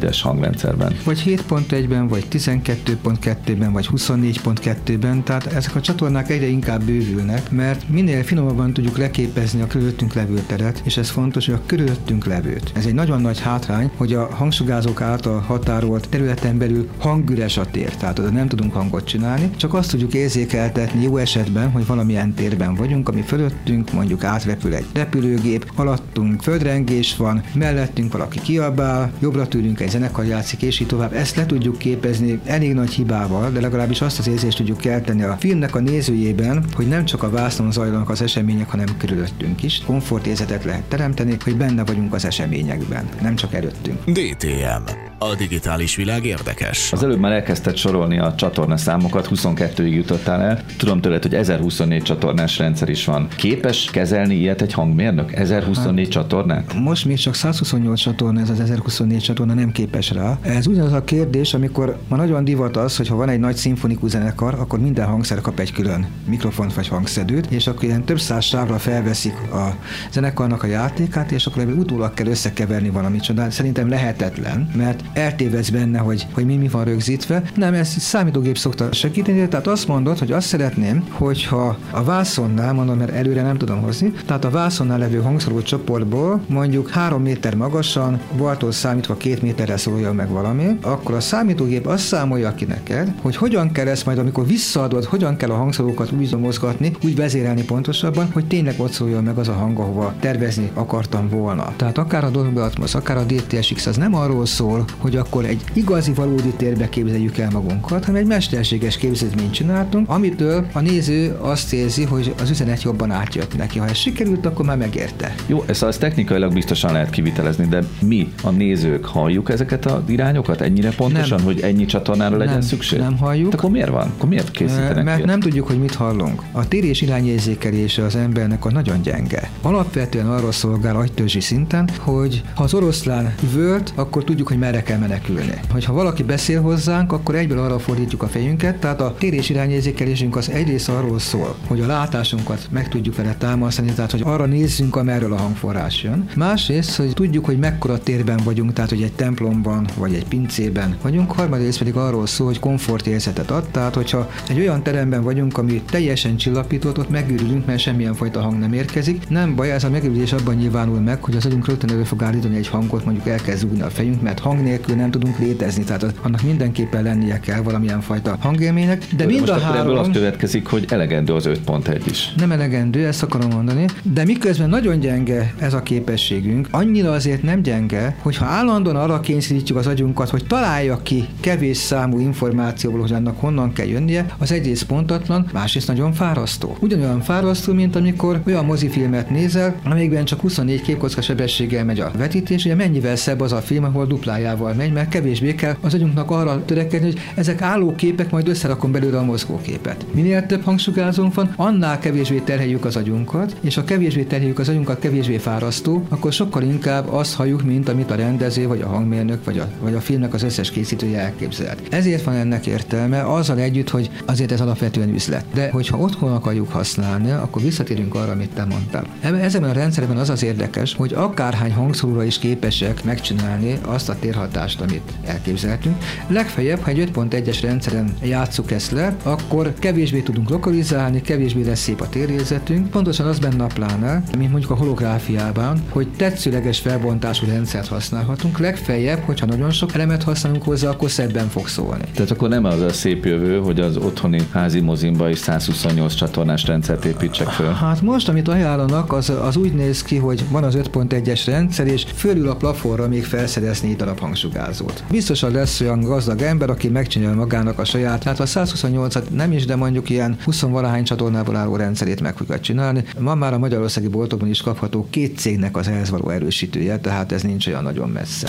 [0.00, 0.96] 5.1-es hangrendszerben.
[1.04, 8.22] Vagy 7.1-ben, vagy 12.2-ben, vagy 24.2-ben, tehát ezek a csatornák egyre inkább bővülnek, mert minél
[8.22, 12.72] finomabban tudjuk leképezni a körülöttünk levő teret, és ez fontos, hogy a körülöttünk levőt.
[12.74, 17.96] Ez egy nagyon nagy hátrány, hogy a hangsugázók által határolt területen belül hangüres a tér,
[17.96, 22.74] tehát oda nem tudunk hangot csinálni, csak azt tudjuk érzékeltetni jó esetben, hogy valamilyen térben
[22.74, 29.80] vagyunk, ami fölöttünk mondjuk átrepül egy repülőgép, alattunk földrengés van, mellettünk valaki kiabál, jobbra tőlünk
[29.80, 31.12] egy zenekar játszik, és így tovább.
[31.12, 35.36] Ezt le tudjuk képezni elég nagy hibával, de legalábbis azt az érzést tudjuk kelteni a
[35.40, 39.82] filmnek a nézőjében, hogy nem csak a vásznon zajlanak az események, hanem körülöttünk is.
[39.86, 44.04] Komfortérzetet lehet teremteni, hogy benne vagyunk az eseményekben, nem csak előttünk.
[44.04, 45.08] DTM.
[45.22, 46.92] A digitális világ érdekes.
[46.92, 50.64] Az előbb már elkezdted sorolni a csatorna számokat, 22-ig jutottál el.
[50.78, 53.28] Tudom tőled, hogy 1024 csatornás rendszer is van.
[53.36, 55.32] Képes kezelni ilyet egy hangmérnök?
[55.32, 56.74] 1024 hát, csatornát?
[56.74, 60.38] Most még csak 128 csatorna, ez az 1024 csatorna nem képes rá.
[60.42, 64.10] Ez ugyanaz a kérdés, amikor ma nagyon divat az, hogy ha van egy nagy szimfonikus
[64.10, 68.44] zenekar, akkor minden hangszer kap egy külön mikrofont vagy hangszedőt, és akkor ilyen több száz
[68.44, 69.74] sávra felveszik a
[70.12, 73.34] zenekarnak a játékát, és akkor utólag kell összekeverni valamit.
[73.34, 77.42] De szerintem lehetetlen, mert eltévez benne, hogy, hogy mi mi van rögzítve.
[77.54, 82.98] Nem, ez számítógép szokta segíteni, tehát azt mondod, hogy azt szeretném, hogyha a vászonnál, mondom,
[82.98, 88.20] mert előre nem tudom hozni, tehát a vászonnál levő hangszorú csoportból mondjuk három méter magasan,
[88.36, 93.36] baltól számítva két méterre szólja meg valami, akkor a számítógép azt számolja ki neked, hogy
[93.36, 98.30] hogyan kell ezt majd, amikor visszaadod, hogyan kell a hangszorokat úgy mozgatni, úgy vezérelni pontosabban,
[98.32, 101.72] hogy tényleg ott szóljon meg az a hang, ahova tervezni akartam volna.
[101.76, 105.64] Tehát akár a Dolby Atmos, akár a DTSX, az nem arról szól, hogy akkor egy
[105.72, 111.72] igazi valódi térbe képzeljük el magunkat, hanem egy mesterséges képzetményt csináltunk, amitől a néző azt
[111.72, 113.78] érzi, hogy az üzenet jobban átjött neki.
[113.78, 115.34] Ha ez sikerült, akkor már megérte.
[115.46, 120.60] Jó, ezt az technikailag biztosan lehet kivitelezni, de mi, a nézők, halljuk ezeket az irányokat
[120.60, 121.46] ennyire pontosan, nem.
[121.46, 122.98] hogy ennyi csatornára legyen nem, szükség?
[122.98, 123.50] Nem halljuk.
[123.50, 124.12] De akkor miért van?
[124.16, 125.28] Akkor miért készítenek Mert ilyet?
[125.28, 126.42] nem tudjuk, hogy mit hallunk.
[126.52, 129.50] A tér és irányérzékelése az embernek a nagyon gyenge.
[129.62, 134.98] Alapvetően arról szolgál agytörzsi szinten, hogy ha az oroszlán üvölt, akkor tudjuk, hogy merre kell
[134.98, 135.60] menekülni.
[135.72, 140.36] Hogyha valaki beszél hozzánk, akkor egyből arra fordítjuk a fejünket, tehát a tér és irányérzékelésünk
[140.36, 144.96] az egyrészt arról szól, hogy a látásunkat meg tudjuk vele támasztani, tehát hogy arra nézzünk,
[144.96, 146.28] amerről a hangforrás jön.
[146.36, 151.32] Másrészt, hogy tudjuk, hogy mekkora térben vagyunk, tehát hogy egy templomban vagy egy pincében vagyunk.
[151.32, 156.36] Harmadrészt pedig arról szól, hogy komfortérzetet ad, tehát hogyha egy olyan teremben vagyunk, ami teljesen
[156.36, 159.28] csillapított, ott megőrülünk, mert semmilyen fajta hang nem érkezik.
[159.28, 162.56] Nem baj, ez a megőrülés abban nyilvánul meg, hogy az agyunk rögtön elő fog állítani
[162.56, 166.42] egy hangot, mondjuk elkezd zúgni a fejünk, mert hang nélkül nem tudunk létezni, tehát annak
[166.42, 169.06] mindenképpen lennie kell valamilyen fajta hangélménynek.
[169.16, 169.80] De, mind most a három...
[169.80, 172.32] ebből az következik, hogy elegendő az 5.1 is.
[172.36, 177.62] Nem elegendő, ezt akarom mondani, de miközben nagyon gyenge ez a képességünk, annyira azért nem
[177.62, 183.40] gyenge, hogyha állandóan arra kényszerítjük az agyunkat, hogy találja ki kevés számú információból, hogy annak
[183.40, 186.76] honnan kell jönnie, az egyrészt pontatlan, másrészt nagyon fárasztó.
[186.80, 192.64] Ugyanolyan fárasztó, mint amikor olyan mozifilmet nézel, amelyikben csak 24 képkocka sebességgel megy a vetítés,
[192.64, 196.64] ugye mennyivel szebb az a film, ahol duplájával megy, mert kevésbé kell az agyunknak arra
[196.64, 200.06] törekedni, hogy ezek álló képek, majd összerakom belőle a mozgóképet.
[200.12, 204.98] Minél több hangsugázónk van, annál kevésbé terheljük az agyunkat, és ha kevésbé terheljük az agyunkat,
[204.98, 209.44] kevésbé fárasztó, akkor sokkal inkább azt halljuk, mint amit a rendező vagy a hangmérnök filmmérnök,
[209.44, 211.80] vagy a, vagy a filmnek az összes készítője elképzelt.
[211.90, 215.44] Ezért van ennek értelme, azzal együtt, hogy azért ez alapvetően üzlet.
[215.54, 219.06] De hogyha otthon akarjuk használni, akkor visszatérünk arra, amit te mondtál.
[219.20, 224.80] Ezen a rendszerben az az érdekes, hogy akárhány hangszóróra is képesek megcsinálni azt a térhatást,
[224.80, 225.96] amit elképzeltünk.
[226.28, 232.00] Legfeljebb, ha egy 5.1-es rendszeren játsszuk ezt le, akkor kevésbé tudunk lokalizálni, kevésbé lesz szép
[232.00, 232.90] a térérzetünk.
[232.90, 238.58] Pontosan az benne a plánál, mint mondjuk a holográfiában, hogy tetszőleges felbontású rendszert használhatunk.
[238.58, 242.04] Legfeljebb, hogyha nagyon sok elemet használunk hozzá, akkor szebben fog szólni.
[242.14, 246.66] Tehát akkor nem az a szép jövő, hogy az otthoni házi mozimba is 128 csatornás
[246.66, 247.72] rendszert építsek föl?
[247.72, 252.06] Hát most, amit ajánlanak, az, az úgy néz ki, hogy van az 5.1-es rendszer, és
[252.14, 255.04] fölül a plafonra még felszerezni egy darab hangsugázót.
[255.10, 259.64] Biztosan lesz olyan gazdag ember, aki megcsinálja magának a saját, hát a 128-at nem is,
[259.64, 263.04] de mondjuk ilyen 20 valahány csatornából álló rendszerét meg fogja csinálni.
[263.18, 267.42] Ma már a magyarországi boltokban is kapható két cégnek az ehhez való erősítője, tehát ez
[267.42, 268.48] nincs olyan nagyon messze.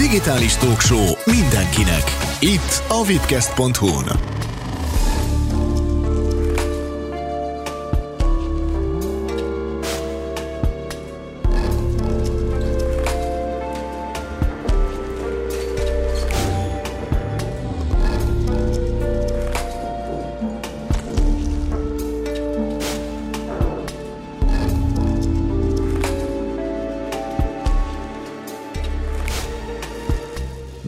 [0.00, 2.02] Digitális Talkshow mindenkinek.
[2.38, 4.49] Itt a vipcast.hu-n.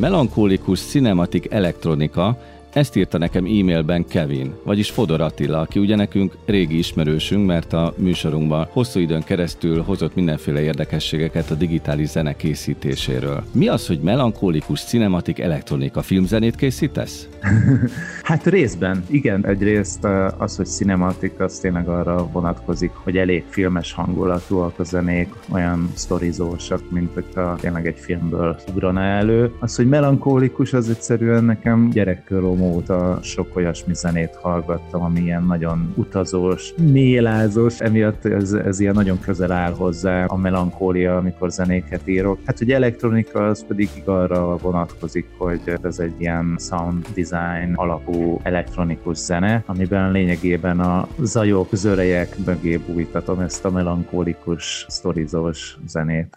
[0.02, 2.34] Melankólikus cinematik elektronika
[2.72, 7.94] ezt írta nekem e-mailben Kevin, vagyis Fodor Attila, aki ugye nekünk régi ismerősünk, mert a
[7.96, 13.44] műsorunkban hosszú időn keresztül hozott mindenféle érdekességeket a digitális zene készítéséről.
[13.52, 17.28] Mi az, hogy melankólikus cinematik elektronika filmzenét készítesz?
[18.22, 19.46] hát részben, igen.
[19.46, 20.04] Egyrészt
[20.38, 26.90] az, hogy cinematik, az tényleg arra vonatkozik, hogy elég filmes hangulatúak a zenék, olyan sztorizósak,
[26.90, 29.52] mint hogyha tényleg egy filmből ugrana elő.
[29.60, 35.92] Az, hogy melankólikus, az egyszerűen nekem gyerekkorom óta sok olyasmi zenét hallgattam, ami ilyen nagyon
[35.96, 42.38] utazós, mélázós, emiatt ez, ez ilyen nagyon közel áll hozzá a melankólia, amikor zenéket írok.
[42.46, 49.16] Hát, hogy elektronika, az pedig arra vonatkozik, hogy ez egy ilyen sound design alapú elektronikus
[49.16, 56.34] zene, amiben lényegében a zajok, zörejek mögé bújtatom ezt a melankólikus, sztorizós zenét.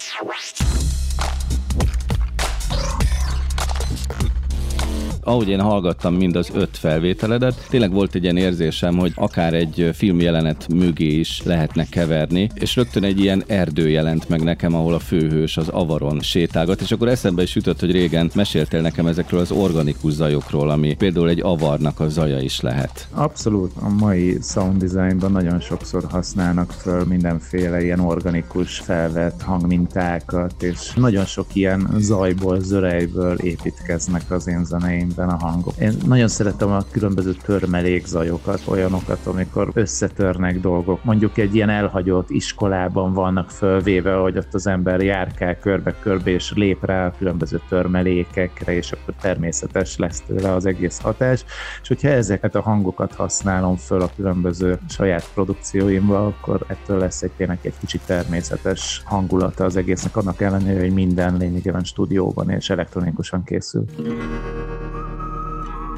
[5.25, 9.89] Ahogy én hallgattam mind az öt felvételedet, tényleg volt egy ilyen érzésem, hogy akár egy
[9.93, 14.99] filmjelenet mögé is lehetne keverni, és rögtön egy ilyen erdő jelent meg nekem, ahol a
[14.99, 19.51] főhős az avaron sétálgat, és akkor eszembe is jutott, hogy régen meséltél nekem ezekről az
[19.51, 23.07] organikus zajokról, ami például egy avarnak a zaja is lehet.
[23.11, 30.93] Abszolút, a mai sound designban nagyon sokszor használnak föl mindenféle ilyen organikus felvett hangmintákat, és
[30.95, 35.73] nagyon sok ilyen zajból, zörejből építkeznek az én zeneim filmben a hangok.
[35.79, 41.03] Én nagyon szeretem a különböző törmelékzajokat, olyanokat, amikor összetörnek dolgok.
[41.03, 46.85] Mondjuk egy ilyen elhagyott iskolában vannak fölvéve, hogy ott az ember járkál körbe-körbe, és lép
[46.85, 51.45] rá a különböző törmelékekre, és akkor természetes lesz tőle az egész hatás.
[51.81, 57.31] És hogyha ezeket a hangokat használom föl a különböző saját produkcióimba, akkor ettől lesz egy
[57.37, 63.43] tényleg egy kicsit természetes hangulata az egésznek, annak ellenére, hogy minden lényegében stúdióban és elektronikusan
[63.43, 63.85] készül.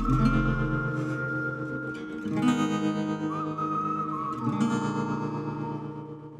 [0.09, 0.31] Thank
[4.71, 4.86] you.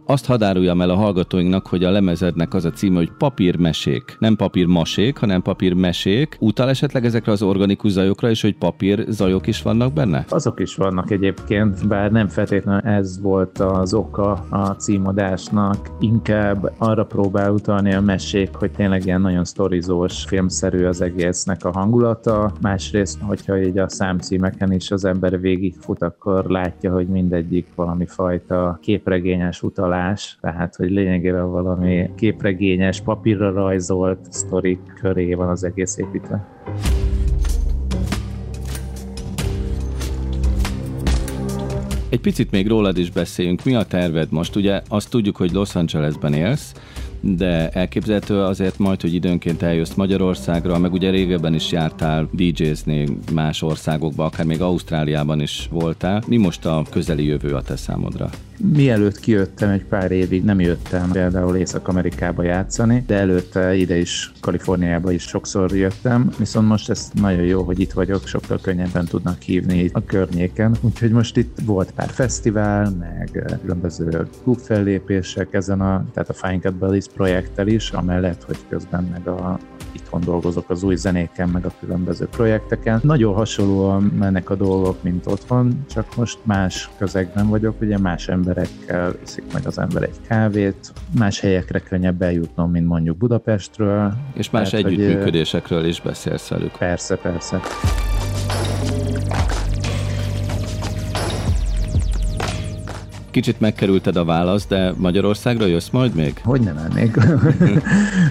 [0.10, 4.16] Azt hadáruljam el a hallgatóinknak, hogy a lemezednek az a címe, hogy papírmesék.
[4.20, 6.38] Nem papírmasék, hanem papírmesék.
[6.40, 10.26] Utal esetleg ezekre az organikus zajokra, és hogy papír zajok is vannak benne?
[10.30, 15.90] Azok is vannak egyébként, bár nem feltétlenül ez volt az oka a címadásnak.
[16.00, 21.72] Inkább arra próbál utalni a mesék, hogy tényleg ilyen nagyon sztorizós, filmszerű az egésznek a
[21.72, 22.52] hangulata.
[22.62, 28.78] Másrészt, hogyha így a számcímeken is az ember végigfut, akkor látja, hogy mindegyik valami fajta
[28.82, 35.98] képregényes utalás utalás, tehát hogy lényegében valami képregényes, papírra rajzolt sztorik köré van az egész
[35.98, 36.48] építve.
[42.10, 43.64] Egy picit még rólad is beszéljünk.
[43.64, 44.56] Mi a terved most?
[44.56, 46.74] Ugye azt tudjuk, hogy Los Angelesben élsz,
[47.20, 53.62] de elképzelhető azért majd, hogy időnként eljössz Magyarországra, meg ugye régebben is jártál DJ-zni más
[53.62, 56.24] országokba, akár még Ausztráliában is voltál.
[56.28, 58.30] Mi most a közeli jövő a te számodra?
[58.60, 65.12] Mielőtt kijöttem, egy pár évig nem jöttem például Észak-Amerikába játszani, de előtte ide is, Kaliforniába
[65.12, 69.90] is sokszor jöttem, viszont most ez nagyon jó, hogy itt vagyok, sokkal könnyebben tudnak hívni
[69.94, 76.34] a környéken, úgyhogy most itt volt pár fesztivál, meg különböző klubfellépések ezen a, tehát a
[76.34, 79.60] Fine Cut Bellies projekttel is, amellett, hogy közben meg a
[79.92, 83.00] itthon dolgozok az új zenéken, meg a különböző projekteken.
[83.04, 89.16] Nagyon hasonlóan mennek a dolgok, mint otthon, csak most más közegben vagyok, ugye más emberekkel
[89.24, 94.14] iszik meg az ember egy kávét, más helyekre könnyebb eljutnom, mint mondjuk Budapestről.
[94.34, 96.78] És más Tehát, együttműködésekről is beszélsz velük.
[96.78, 97.62] Persze, persze.
[103.38, 106.42] Kicsit megkerülted a választ, de Magyarországra jössz majd még?
[106.44, 107.18] Hogy nem mennék.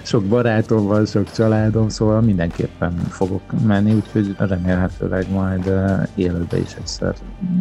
[0.03, 5.73] sok barátom van, sok családom, szóval mindenképpen fogok menni, úgyhogy remélhetőleg majd
[6.14, 7.14] élőbe is egyszer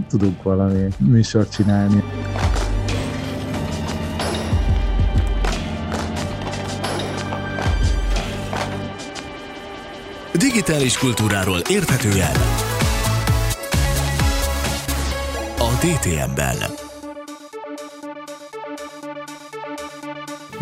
[0.09, 2.03] tudunk valami műsort csinálni.
[10.33, 12.35] Digitális kultúráról érthetően
[15.57, 16.84] a DTM-ben.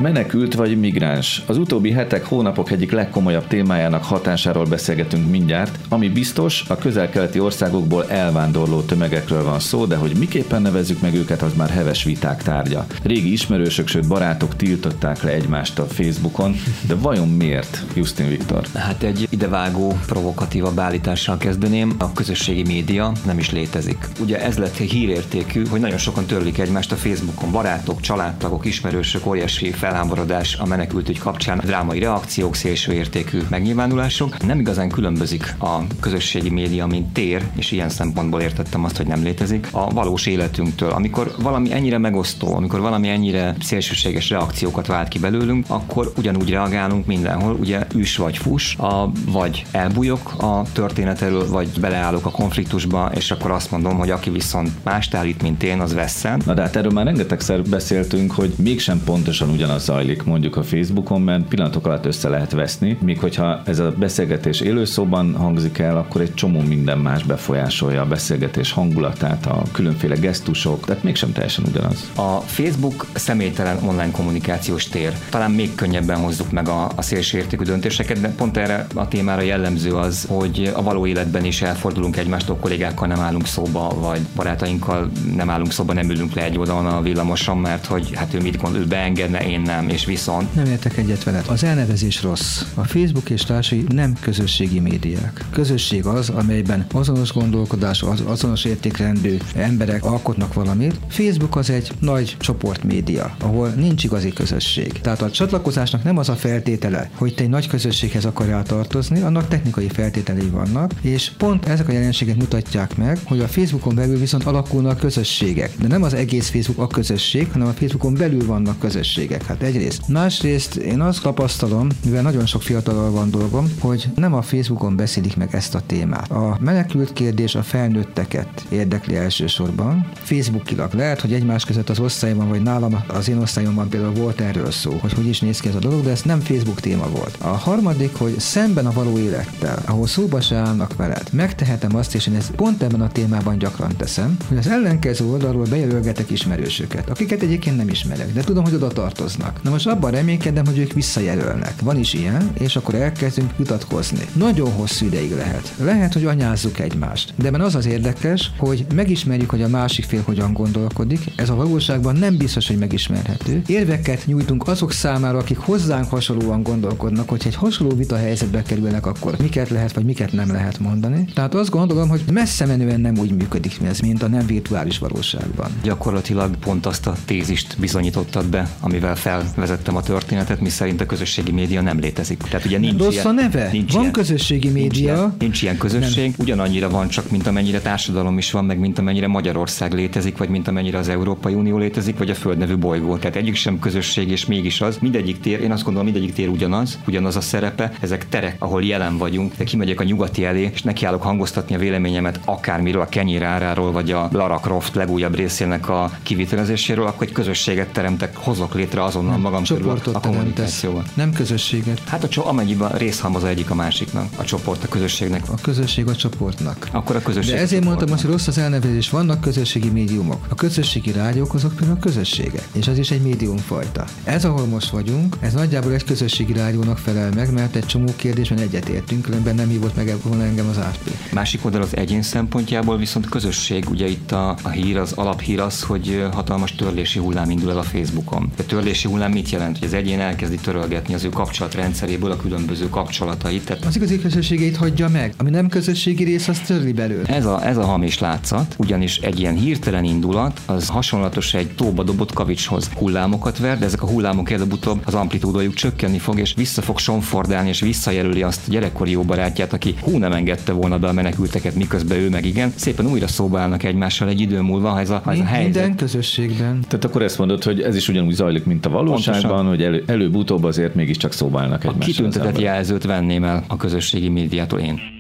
[0.04, 1.44] Menekült vagy migráns?
[1.46, 5.80] Az utóbbi hetek, hónapok egyik legkomolyabb témájának hatásáról beszélgetünk mindjárt.
[5.90, 11.42] Ami biztos, a közel-keleti országokból elvándorló tömegekről van szó, de hogy miképpen nevezzük meg őket,
[11.42, 12.86] az már heves viták tárgya.
[13.04, 16.56] Régi ismerősök, sőt barátok tiltották le egymást a Facebookon,
[16.88, 18.66] de vajon miért, Justin Viktor?
[18.74, 21.96] Hát egy idevágó, provokatívabb állítással kezdeném.
[21.98, 24.08] A közösségi média nem is létezik.
[24.20, 27.52] Ugye ez lett hírértékű, hogy nagyon sokan törlik egymást a Facebookon.
[27.52, 34.46] Barátok, családtagok, ismerősök, óriási fel felháborodás a menekültügy kapcsán, drámai reakciók, szélső értékű megnyilvánulások.
[34.46, 39.24] Nem igazán különbözik a közösségi média, mint tér, és ilyen szempontból értettem azt, hogy nem
[39.24, 40.90] létezik, a valós életünktől.
[40.90, 47.06] Amikor valami ennyire megosztó, amikor valami ennyire szélsőséges reakciókat vált ki belőlünk, akkor ugyanúgy reagálunk
[47.06, 53.12] mindenhol, ugye üs vagy fus, a, vagy elbújok a történet elől, vagy beleállok a konfliktusba,
[53.16, 56.42] és akkor azt mondom, hogy aki viszont mást állít, mint én, az vesszen.
[56.46, 61.22] Na de hát erről már rengetegszer beszéltünk, hogy mégsem pontosan ugyanaz zajlik mondjuk a Facebookon,
[61.22, 66.22] mert pillanatok alatt össze lehet veszni, míg hogyha ez a beszélgetés élőszóban hangzik el, akkor
[66.22, 72.12] egy csomó minden más befolyásolja a beszélgetés hangulatát, a különféle gesztusok, tehát mégsem teljesen ugyanaz.
[72.16, 75.14] A Facebook személytelen online kommunikációs tér.
[75.30, 79.96] Talán még könnyebben hozzuk meg a, a szélsőértékű döntéseket, de pont erre a témára jellemző
[79.96, 85.50] az, hogy a való életben is elfordulunk egymástól, kollégákkal nem állunk szóba, vagy barátainkkal nem
[85.50, 88.82] állunk szóba, nem ülünk le egy oldalon a villamoson, mert hogy hát ő mit gondol,
[88.82, 90.56] ő beengedne, én nem, és viszont...
[90.56, 91.46] Nem értek egyet veled.
[91.48, 92.62] Az elnevezés rossz.
[92.74, 95.46] A Facebook és társai nem közösségi médiák.
[95.52, 101.00] Közösség az, amelyben azonos gondolkodás, az azonos értékrendű emberek alkotnak valamit.
[101.08, 104.92] Facebook az egy nagy csoportmédia, ahol nincs igazi közösség.
[104.92, 109.48] Tehát a csatlakozásnak nem az a feltétele, hogy te egy nagy közösséghez akarjál tartozni, annak
[109.48, 114.44] technikai feltételei vannak, és pont ezek a jelenségek mutatják meg, hogy a Facebookon belül viszont
[114.44, 115.72] alakulnak közösségek.
[115.80, 119.44] De nem az egész Facebook a közösség, hanem a Facebookon belül vannak közösségek.
[119.54, 120.08] Hát egyrészt.
[120.08, 125.38] Másrészt én azt tapasztalom, mivel nagyon sok fiatalal van dolgom, hogy nem a Facebookon beszélik
[125.38, 126.32] meg ezt a témát.
[126.32, 130.10] A menekült kérdés a felnőtteket érdekli elsősorban.
[130.14, 134.72] Facebookilag lehet, hogy egymás között az osztályban, vagy nálam az én osztályomban például volt erről
[134.72, 137.38] szó, hogy hogy is néz ki ez a dolog, de ez nem Facebook téma volt.
[137.42, 142.28] A harmadik, hogy szemben a való élettel, ahol szóba se állnak veled, megtehetem azt, és
[142.28, 147.42] én ezt pont ebben a témában gyakran teszem, hogy az ellenkező oldalról bejelölgetek ismerősöket, akiket
[147.42, 149.43] egyébként nem ismerek, de tudom, hogy oda tartoznak.
[149.62, 151.74] Na most abban reménykedem, hogy ők visszajelölnek.
[151.82, 154.26] Van is ilyen, és akkor elkezdünk vitatkozni.
[154.34, 155.74] Nagyon hosszú ideig lehet.
[155.80, 157.34] Lehet, hogy anyázzuk egymást.
[157.36, 161.20] De ebben az az érdekes, hogy megismerjük, hogy a másik fél hogyan gondolkodik.
[161.36, 163.62] Ez a valóságban nem biztos, hogy megismerhető.
[163.66, 169.36] Érveket nyújtunk azok számára, akik hozzánk hasonlóan gondolkodnak, hogy egy hasonló vita helyzetbe kerülnek, akkor
[169.40, 171.26] miket lehet vagy miket nem lehet mondani.
[171.34, 175.72] Tehát azt gondolom, hogy messze menően nem úgy működik ez, mint a nem virtuális valóságban.
[175.84, 181.52] Gyakorlatilag pont azt a tézist bizonyítottad be, amivel felvezettem a történetet, mi szerint a közösségi
[181.52, 182.38] média nem létezik.
[182.38, 183.70] Tehát ugye nincs Rossz ilyen, a neve?
[183.72, 184.90] Nincs van ilyen, közösségi média.
[184.90, 186.34] Nincs ilyen, nincs ilyen közösség, nem.
[186.38, 190.68] ugyanannyira van csak, mint amennyire társadalom is van, meg mint amennyire Magyarország létezik, vagy mint
[190.68, 193.18] amennyire az Európai Unió létezik, vagy a Földnevű bolygó.
[193.18, 194.98] Tehát egyik sem közösség, és mégis az.
[195.02, 197.92] Mindegyik tér, én azt gondolom, mindegyik tér ugyanaz, ugyanaz a szerepe.
[198.00, 199.54] Ezek terek, ahol jelen vagyunk.
[199.58, 204.12] De kimegyek a nyugati elé, és nekiállok hangoztatni a véleményemet akármiről, a kenyér áráról, vagy
[204.12, 209.52] a Lara Croft legújabb részének a kivitelezéséről, akkor egy közösséget teremtek, hozok létre azon azonnal
[209.52, 211.04] magam körül csoportot a teremtesz, kommunikációval.
[211.14, 212.00] nem közösséget.
[212.08, 216.16] Hát a cso- amennyiben részhalmaz egyik a másiknak, a csoport a közösségnek, A közösség a
[216.16, 216.88] csoportnak.
[216.92, 217.54] akkor a közösség.
[217.54, 218.14] De a ezért mondtam csoportnak.
[218.16, 220.46] azt, hogy rossz az elnevezés, vannak közösségi médiumok.
[220.50, 224.06] A közösségi rádiók azok például a közösségek, és az is egy médiumfajta.
[224.24, 228.60] Ez, ahol most vagyunk, ez nagyjából egy közösségi rádiónak felel meg, mert egy csomó kérdésben
[228.60, 231.32] egyetértünk, különben nem hívott meg volna engem az AFP.
[231.34, 235.82] Másik oldal az egyén szempontjából viszont közösség, ugye itt a, a hír, az alaphír az,
[235.82, 238.52] hogy hatalmas törlési hullám indul el a Facebookon.
[238.58, 239.78] A törlési hullám mit jelent?
[239.78, 243.66] Hogy az egyén elkezdi törölgetni az ő kapcsolatrendszeréből a különböző kapcsolatait.
[243.66, 247.28] Tehát Az igazi közösségeit hagyja meg, ami nem közösségi rész, az törli belőle.
[247.28, 252.04] ez a, ez a hamis látszat, ugyanis egy ilyen hirtelen indulat, az hasonlatos egy tóba
[252.04, 252.90] dobott kavicshoz.
[252.96, 257.70] Hullámokat ver, de ezek a hullámok előbb-utóbb az amplitúdójuk csökkenni fog, és vissza fog sonfordálni,
[257.70, 261.76] és visszajelöli azt a gyerekkori jó barátját, aki hú nem engedte volna be a menekülteket,
[261.76, 262.74] miközben ő meg igen.
[262.76, 265.74] Szépen újra szóba állnak egymással egy idő múlva, ha ez a, ha ez a helyzet.
[265.74, 266.80] Minden közösségben.
[266.88, 269.68] Tehát akkor ezt mondod, hogy ez is ugyanúgy zajlik, mint a valóságban, Pontosan.
[269.68, 272.00] hogy elő, előbb-utóbb azért mégiscsak szóba állnak A egymással.
[272.00, 275.13] az kitüntetett jelzőt venném el a közösségi médiától én.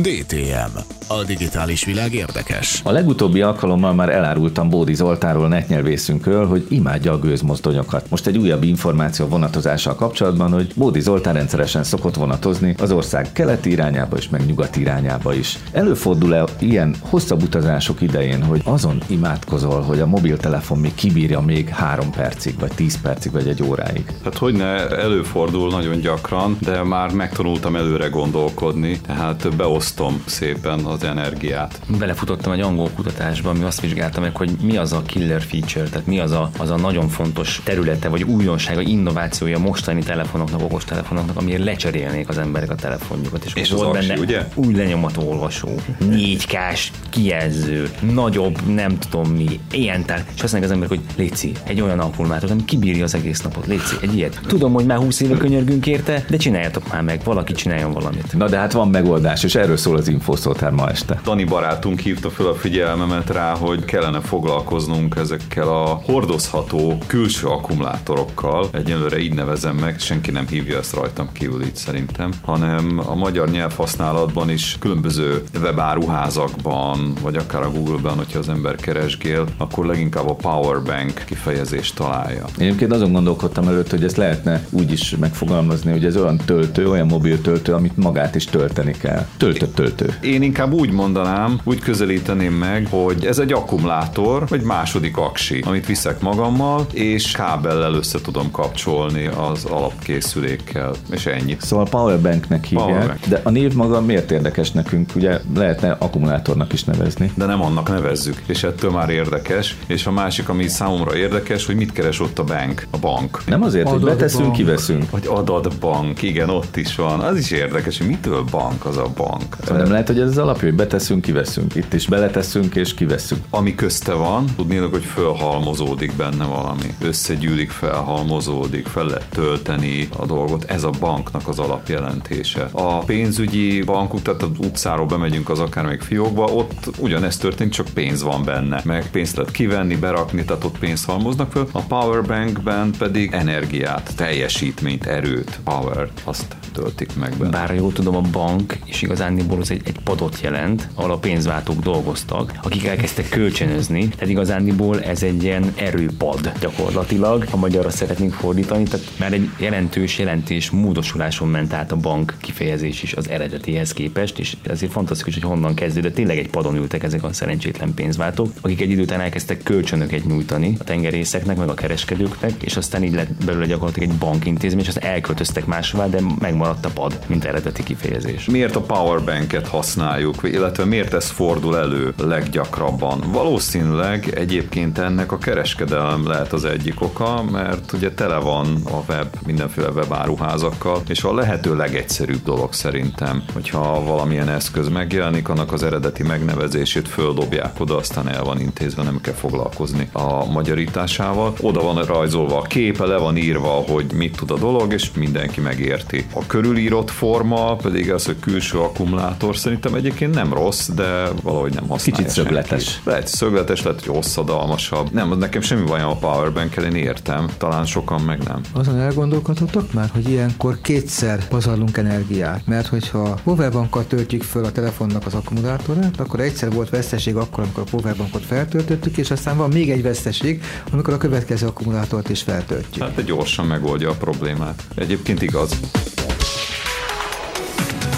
[0.00, 0.78] DTM.
[1.08, 2.80] A digitális világ érdekes.
[2.84, 8.10] A legutóbbi alkalommal már elárultam Bódi Zoltáról netnyelvészünkről, hogy imádja a gőzmozdonyokat.
[8.10, 13.32] Most egy újabb információ a vonatozással kapcsolatban, hogy Bódi Zoltán rendszeresen szokott vonatozni az ország
[13.32, 15.58] keleti irányába és meg nyugati irányába is.
[15.72, 22.10] Előfordul-e ilyen hosszabb utazások idején, hogy azon imádkozol, hogy a mobiltelefon még kibírja még három
[22.10, 24.04] percig, vagy tíz percig, vagy egy óráig?
[24.24, 29.84] Hát hogy ne előfordul nagyon gyakran, de már megtanultam előre gondolkodni, tehát beosztom
[30.24, 31.80] szépen az energiát.
[31.98, 36.06] Belefutottam egy angol kutatásba, ami azt vizsgálta meg, hogy mi az a killer feature, tehát
[36.06, 41.36] mi az a, az a nagyon fontos területe, vagy újdonsága, innovációja mostani telefonoknak, okos telefonoknak,
[41.36, 43.44] amiért lecserélnék az emberek a telefonjukat.
[43.44, 44.48] És, És az volt benne ugye?
[44.54, 45.68] új lenyomatolvasó,
[46.04, 50.24] 4K-s kijelző, nagyobb, nem tudom mi, ilyen tár.
[50.36, 53.66] És azt mondják az emberek, hogy Léci, egy olyan akkumulátor, ami kibírja az egész napot.
[53.66, 54.40] Léci, egy ilyet.
[54.46, 58.32] Tudom, hogy már 20 éve könyörgünk érte, de csináljátok már meg, valaki csináljon valamit.
[58.32, 61.20] Na de hát van megoldás, és erről szól az infószótár ma este.
[61.24, 68.68] Dani barátunk hívta fel a figyelmemet rá, hogy kellene foglalkoznunk ezekkel a hordozható külső akkumulátorokkal.
[68.72, 73.48] Egyelőre így nevezem meg, senki nem hívja ezt rajtam kívül így szerintem, hanem a magyar
[73.50, 80.34] nyelvhasználatban is különböző webáruházakban, vagy akár a Google-ben, hogyha az ember keresgél, akkor leginkább a
[80.34, 82.44] powerbank kifejezést találja.
[82.58, 86.90] Én Egyébként azon gondolkodtam előtt, hogy ezt lehetne úgy is megfogalmazni, hogy ez olyan töltő,
[86.90, 89.26] olyan mobil töltő, amit magát is tölteni kell.
[89.74, 90.14] Töltött töltő.
[90.20, 95.86] Én inkább úgy mondanám, úgy közelíteném meg, hogy ez egy akkumulátor, vagy második aksi, amit
[95.86, 101.56] viszek magammal, és kábellel össze tudom kapcsolni az alapkészülékkel, és ennyi.
[101.60, 103.26] Szóval powerbanknek hívják, Powerbank.
[103.28, 105.10] de a név maga miért érdekes nekünk?
[105.14, 107.32] Ugye lehetne akkumulátornak is nevezni.
[107.34, 109.76] De nem annak nevezzük, és ettől már érdekes.
[109.86, 113.42] És a másik, ami számomra érdekes, hogy mit keres ott a bank, a bank.
[113.46, 114.18] Nem azért, hogy Adatbank.
[114.18, 115.10] beteszünk, kiveszünk.
[115.10, 117.20] Vagy adatbank, igen, ott is van.
[117.20, 119.45] Az is érdekes, hogy mitől bank az a bank.
[119.60, 121.74] Szóval nem lehet, hogy ez az alapja, hogy beteszünk, kiveszünk.
[121.74, 123.38] Itt is beleteszünk és kivesszük.
[123.50, 126.94] ami közte van, tudnétok, hogy fölhalmozódik benne valami.
[127.00, 130.64] Összegyűlik, felhalmozódik, fel lehet tölteni a dolgot.
[130.64, 132.68] Ez a banknak az alapjelentése.
[132.72, 137.86] A pénzügyi bankok, tehát az utcáról bemegyünk az akár még fiókba, ott ugyanezt történik, csak
[137.94, 138.80] pénz van benne.
[138.84, 141.68] Meg pénzt lehet kivenni, berakni, tehát ott pénzt halmoznak föl.
[141.72, 147.50] A powerbankben pedig energiát, teljesítményt, erőt, power, azt töltik meg benne.
[147.50, 149.02] Bár jól tudom, a bank, és
[149.36, 155.02] igazándiból az egy, egy padot jelent, ahol a pénzváltók dolgoztak, akik elkezdtek kölcsönözni, tehát igazándiból
[155.02, 161.48] ez egy ilyen erőpad gyakorlatilag, ha magyarra szeretnénk fordítani, tehát már egy jelentős jelentés módosuláson
[161.48, 166.14] ment át a bank kifejezés is az eredetihez képest, és ezért fantasztikus, hogy honnan kezdődött.
[166.14, 170.76] Tényleg egy padon ültek ezek a szerencsétlen pénzváltók, akik egy idő után elkezdtek kölcsönöket nyújtani
[170.78, 174.96] a tengerészeknek, meg a kereskedőknek, és aztán így lett belőle gyakorlatilag egy bankintézmény, és azt
[174.96, 178.44] elköltöztek máshová, de megmaradt a pad, mint eredeti kifejezés.
[178.44, 178.80] Miért a
[179.26, 183.20] powerbanket használjuk, illetve miért ez fordul elő leggyakrabban?
[183.32, 189.26] Valószínűleg egyébként ennek a kereskedelem lehet az egyik oka, mert ugye tele van a web
[189.46, 196.22] mindenféle webáruházakkal, és a lehető legegyszerűbb dolog szerintem, hogyha valamilyen eszköz megjelenik, annak az eredeti
[196.22, 201.52] megnevezését földobják oda, aztán el van intézve, nem kell foglalkozni a magyarításával.
[201.60, 205.60] Oda van rajzolva a képe, le van írva, hogy mit tud a dolog, és mindenki
[205.60, 206.26] megérti.
[206.34, 211.74] A körülírott forma pedig az, hogy külső akkumulátor, akkumulátor szerintem egyébként nem rossz, de valahogy
[211.74, 212.84] nem használja Kicsit szögletes.
[212.84, 213.08] Senki.
[213.08, 215.12] Lehet szögletes, lehet, hogy hosszadalmasabb.
[215.12, 218.60] Nem, nekem semmi bajom a powerbank én értem, talán sokan meg nem.
[218.72, 225.26] Azon elgondolkodhatok már, hogy ilyenkor kétszer pazarlunk energiát, mert hogyha powerbankkal töltjük föl a telefonnak
[225.26, 229.90] az akkumulátorát, akkor egyszer volt veszteség akkor, amikor a powerbankot feltöltöttük, és aztán van még
[229.90, 230.62] egy veszteség,
[230.92, 233.04] amikor a következő akkumulátort is feltöltjük.
[233.04, 234.82] Hát de gyorsan megoldja a problémát.
[234.94, 235.80] Egyébként igaz.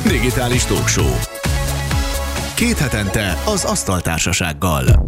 [0.08, 1.12] Digitális Talkshow.
[2.54, 5.06] Két hetente az Asztaltársasággal.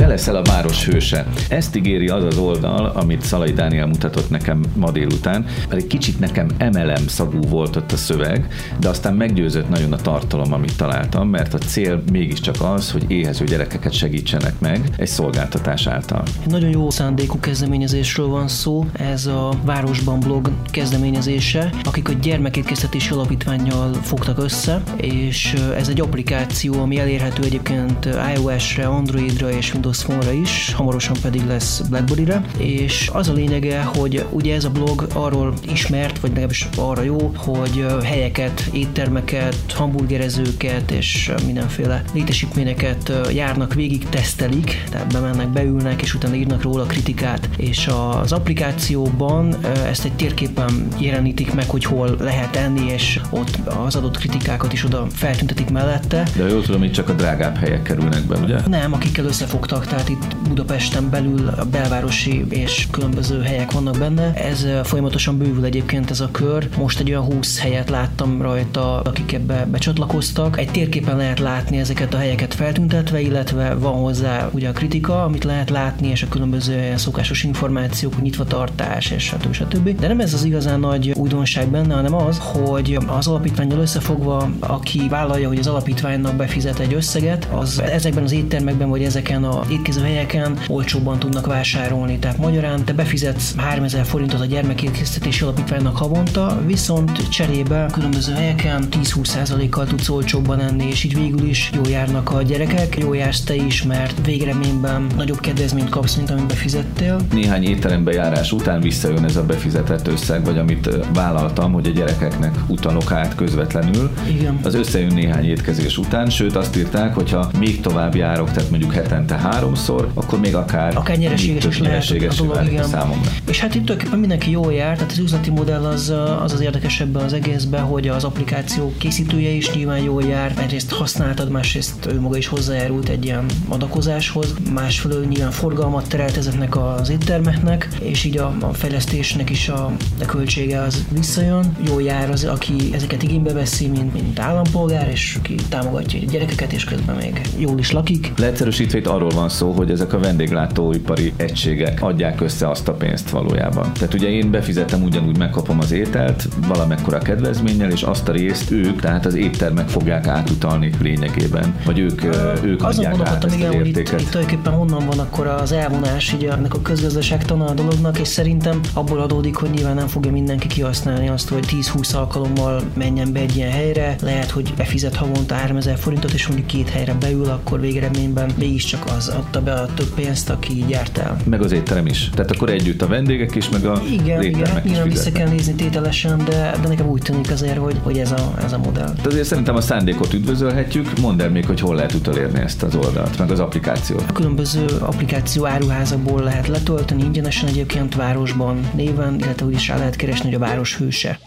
[0.00, 1.26] Te leszel a város hőse.
[1.48, 6.48] Ezt ígéri az az oldal, amit Szalai Dániel mutatott nekem ma délután, pedig kicsit nekem
[6.58, 8.46] emelem szagú volt ott a szöveg,
[8.78, 13.44] de aztán meggyőzött nagyon a tartalom, amit találtam, mert a cél mégiscsak az, hogy éhező
[13.44, 16.22] gyerekeket segítsenek meg egy szolgáltatás által.
[16.42, 23.12] Egy nagyon jó szándékú kezdeményezésről van szó, ez a Városban blog kezdeményezése, akik a gyermekétkeztetési
[23.12, 30.32] alapítványjal fogtak össze, és ez egy applikáció, ami elérhető egyébként iOS-re, Androidra és Windows Phone-ra
[30.32, 35.54] is, hamarosan pedig lesz Blackberry-re, és az a lényege, hogy ugye ez a blog arról
[35.72, 44.84] ismert, vagy legalábbis arra jó, hogy helyeket, éttermeket, hamburgerezőket és mindenféle létesítményeket járnak végig, tesztelik,
[44.90, 47.88] tehát bemennek, beülnek, és utána írnak róla kritikát, és
[48.20, 54.16] az applikációban ezt egy térképen jelenítik meg, hogy hol lehet enni, és ott az adott
[54.16, 56.28] kritikákat is oda feltüntetik mellette.
[56.36, 58.58] De jól tudom, hogy csak a drágább helyek kerülnek be, ugye?
[58.66, 64.32] Nem, akikkel összefogtak, tehát itt Budapesten belül a belvárosi és különböző helyek vannak benne.
[64.34, 66.68] Ez folyamatosan bővül egyébként ez a kör.
[66.76, 70.58] Most egy olyan 20 helyet láttam rajta, akik ebbe becsatlakoztak.
[70.58, 75.44] Egy térképen lehet látni ezeket a helyeket feltüntetve, illetve van hozzá ugye a kritika, amit
[75.44, 79.52] lehet látni, és a különböző szokásos információk, nyitva tartás, és stb.
[79.52, 80.00] stb.
[80.00, 85.08] De nem ez az igazán nagy újdonság benne, hanem az, hogy az alapítványjal összefogva, aki
[85.08, 90.00] vállalja, hogy az alapítványnak befizet egy összeget, az ezekben az éttermekben vagy ezeken a étkező
[90.00, 92.18] helyeken olcsóbban tudnak vásárolni.
[92.18, 99.86] Tehát magyarán te befizetsz 3000 forintot a gyermekétkeztetési alapítványnak havonta, viszont cserébe különböző helyeken 10-20%-kal
[99.86, 103.82] tudsz olcsóbban enni, és így végül is jó járnak a gyerekek, jó jársz te is,
[103.82, 107.20] mert végreményben nagyobb kedvezményt kapsz, mint amit befizettél.
[107.32, 112.58] Néhány étterembe járás után visszajön ez a befizetett összeg, vagy amit vállaltam, hogy a gyerekeknek
[112.66, 114.10] utalok át közvetlenül.
[114.28, 114.58] Igen.
[114.62, 119.36] Az összejön néhány étkezés után, sőt azt írták, hogyha még tovább járok, tehát mondjuk hetente
[119.60, 122.84] háromszor, akkor még akár, akár nyereséges is lehet nyereséges a dolog, igen.
[122.84, 123.30] számomra.
[123.48, 127.00] És hát itt tulajdonképpen mindenki jól jár, tehát az üzleti modell az az, az érdekes
[127.00, 132.20] ebben az egészben, hogy az applikáció készítője is nyilván jól jár, egyrészt használtad, másrészt ő
[132.20, 138.38] maga is hozzájárult egy ilyen adakozáshoz, másfelől nyilván forgalmat terelt ezeknek az éttermeknek, és így
[138.38, 141.76] a, a fejlesztésnek is a, a költsége az visszajön.
[141.86, 146.72] Jól jár az, aki ezeket igénybe veszi, mint, mint állampolgár, és aki támogatja a gyerekeket,
[146.72, 148.32] és közben még jól is lakik.
[148.36, 153.30] Leegyszerűsítve itt arról van szó, hogy ezek a vendéglátóipari egységek adják össze azt a pénzt
[153.30, 153.92] valójában.
[153.92, 159.00] Tehát ugye én befizetem ugyanúgy megkapom az ételt valamekkora kedvezménnyel, és azt a részt ők,
[159.00, 162.24] tehát az éttermek fogják átutalni lényegében, vagy ők,
[162.64, 164.20] ők Azon adják át ezt igen, az hogy itt, értéket.
[164.20, 168.80] itt tulajdonképpen honnan van akkor az elvonás így ennek a közgazdaságtana a dolognak, és szerintem
[168.94, 173.56] abból adódik, hogy nyilván nem fogja mindenki kihasználni azt, hogy 10-20 alkalommal menjen be egy
[173.56, 178.50] ilyen helyre, lehet, hogy befizet havonta 3000 forintot, és mondjuk két helyre beül, akkor végeredményben
[178.58, 181.36] mégiscsak az adta be a több pénzt, aki így járt el.
[181.44, 182.30] Meg az étterem is.
[182.34, 186.38] Tehát akkor együtt a vendégek is, meg a Igen, igen, nyilván vissza kell nézni tételesen,
[186.44, 189.12] de, de nekem úgy tűnik azért, hogy, hogy ez, a, ez a modell.
[189.22, 191.18] De azért szerintem a szándékot üdvözölhetjük.
[191.20, 194.24] Mondd el még, hogy hol lehet utolérni ezt az oldalt, meg az applikációt.
[194.28, 200.16] A különböző applikáció áruházakból lehet letölteni ingyenesen egyébként városban néven, illetve úgy is rá lehet
[200.16, 201.38] keresni, hogy a város hőse.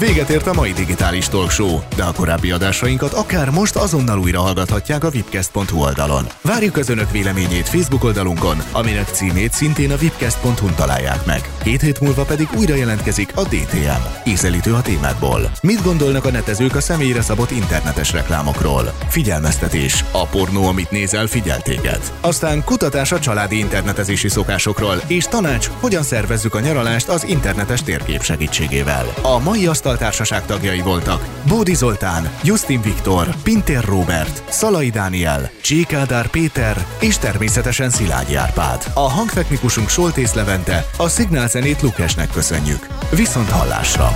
[0.00, 1.52] Véget ért a mai digitális talk
[1.96, 6.26] de a korábbi adásainkat akár most azonnal újra hallgathatják a vipcast.hu oldalon.
[6.42, 11.50] Várjuk az önök véleményét Facebook oldalunkon, aminek címét szintén a vipcast.hu-n találják meg.
[11.62, 14.30] Két hét múlva pedig újra jelentkezik a DTM.
[14.30, 15.50] Ízelítő a témákból.
[15.62, 18.92] Mit gondolnak a netezők a személyre szabott internetes reklámokról?
[19.08, 20.04] Figyelmeztetés.
[20.10, 22.00] A pornó, amit nézel, figyel téged.
[22.20, 28.22] Aztán kutatás a családi internetezési szokásokról, és tanács, hogyan szervezzük a nyaralást az internetes térkép
[28.22, 29.06] segítségével.
[29.22, 36.86] A mai asztaltársaság tagjai voltak Bódi Zoltán, Justin Viktor, Pintér Robert, Szalai Dániel, Csíkádár Péter
[37.00, 38.84] és természetesen Szilágyi Árpád.
[38.94, 42.86] A hangtechnikusunk Soltész Levente, a szignálzenét Lukesnek köszönjük.
[43.10, 44.08] Viszont hallásra!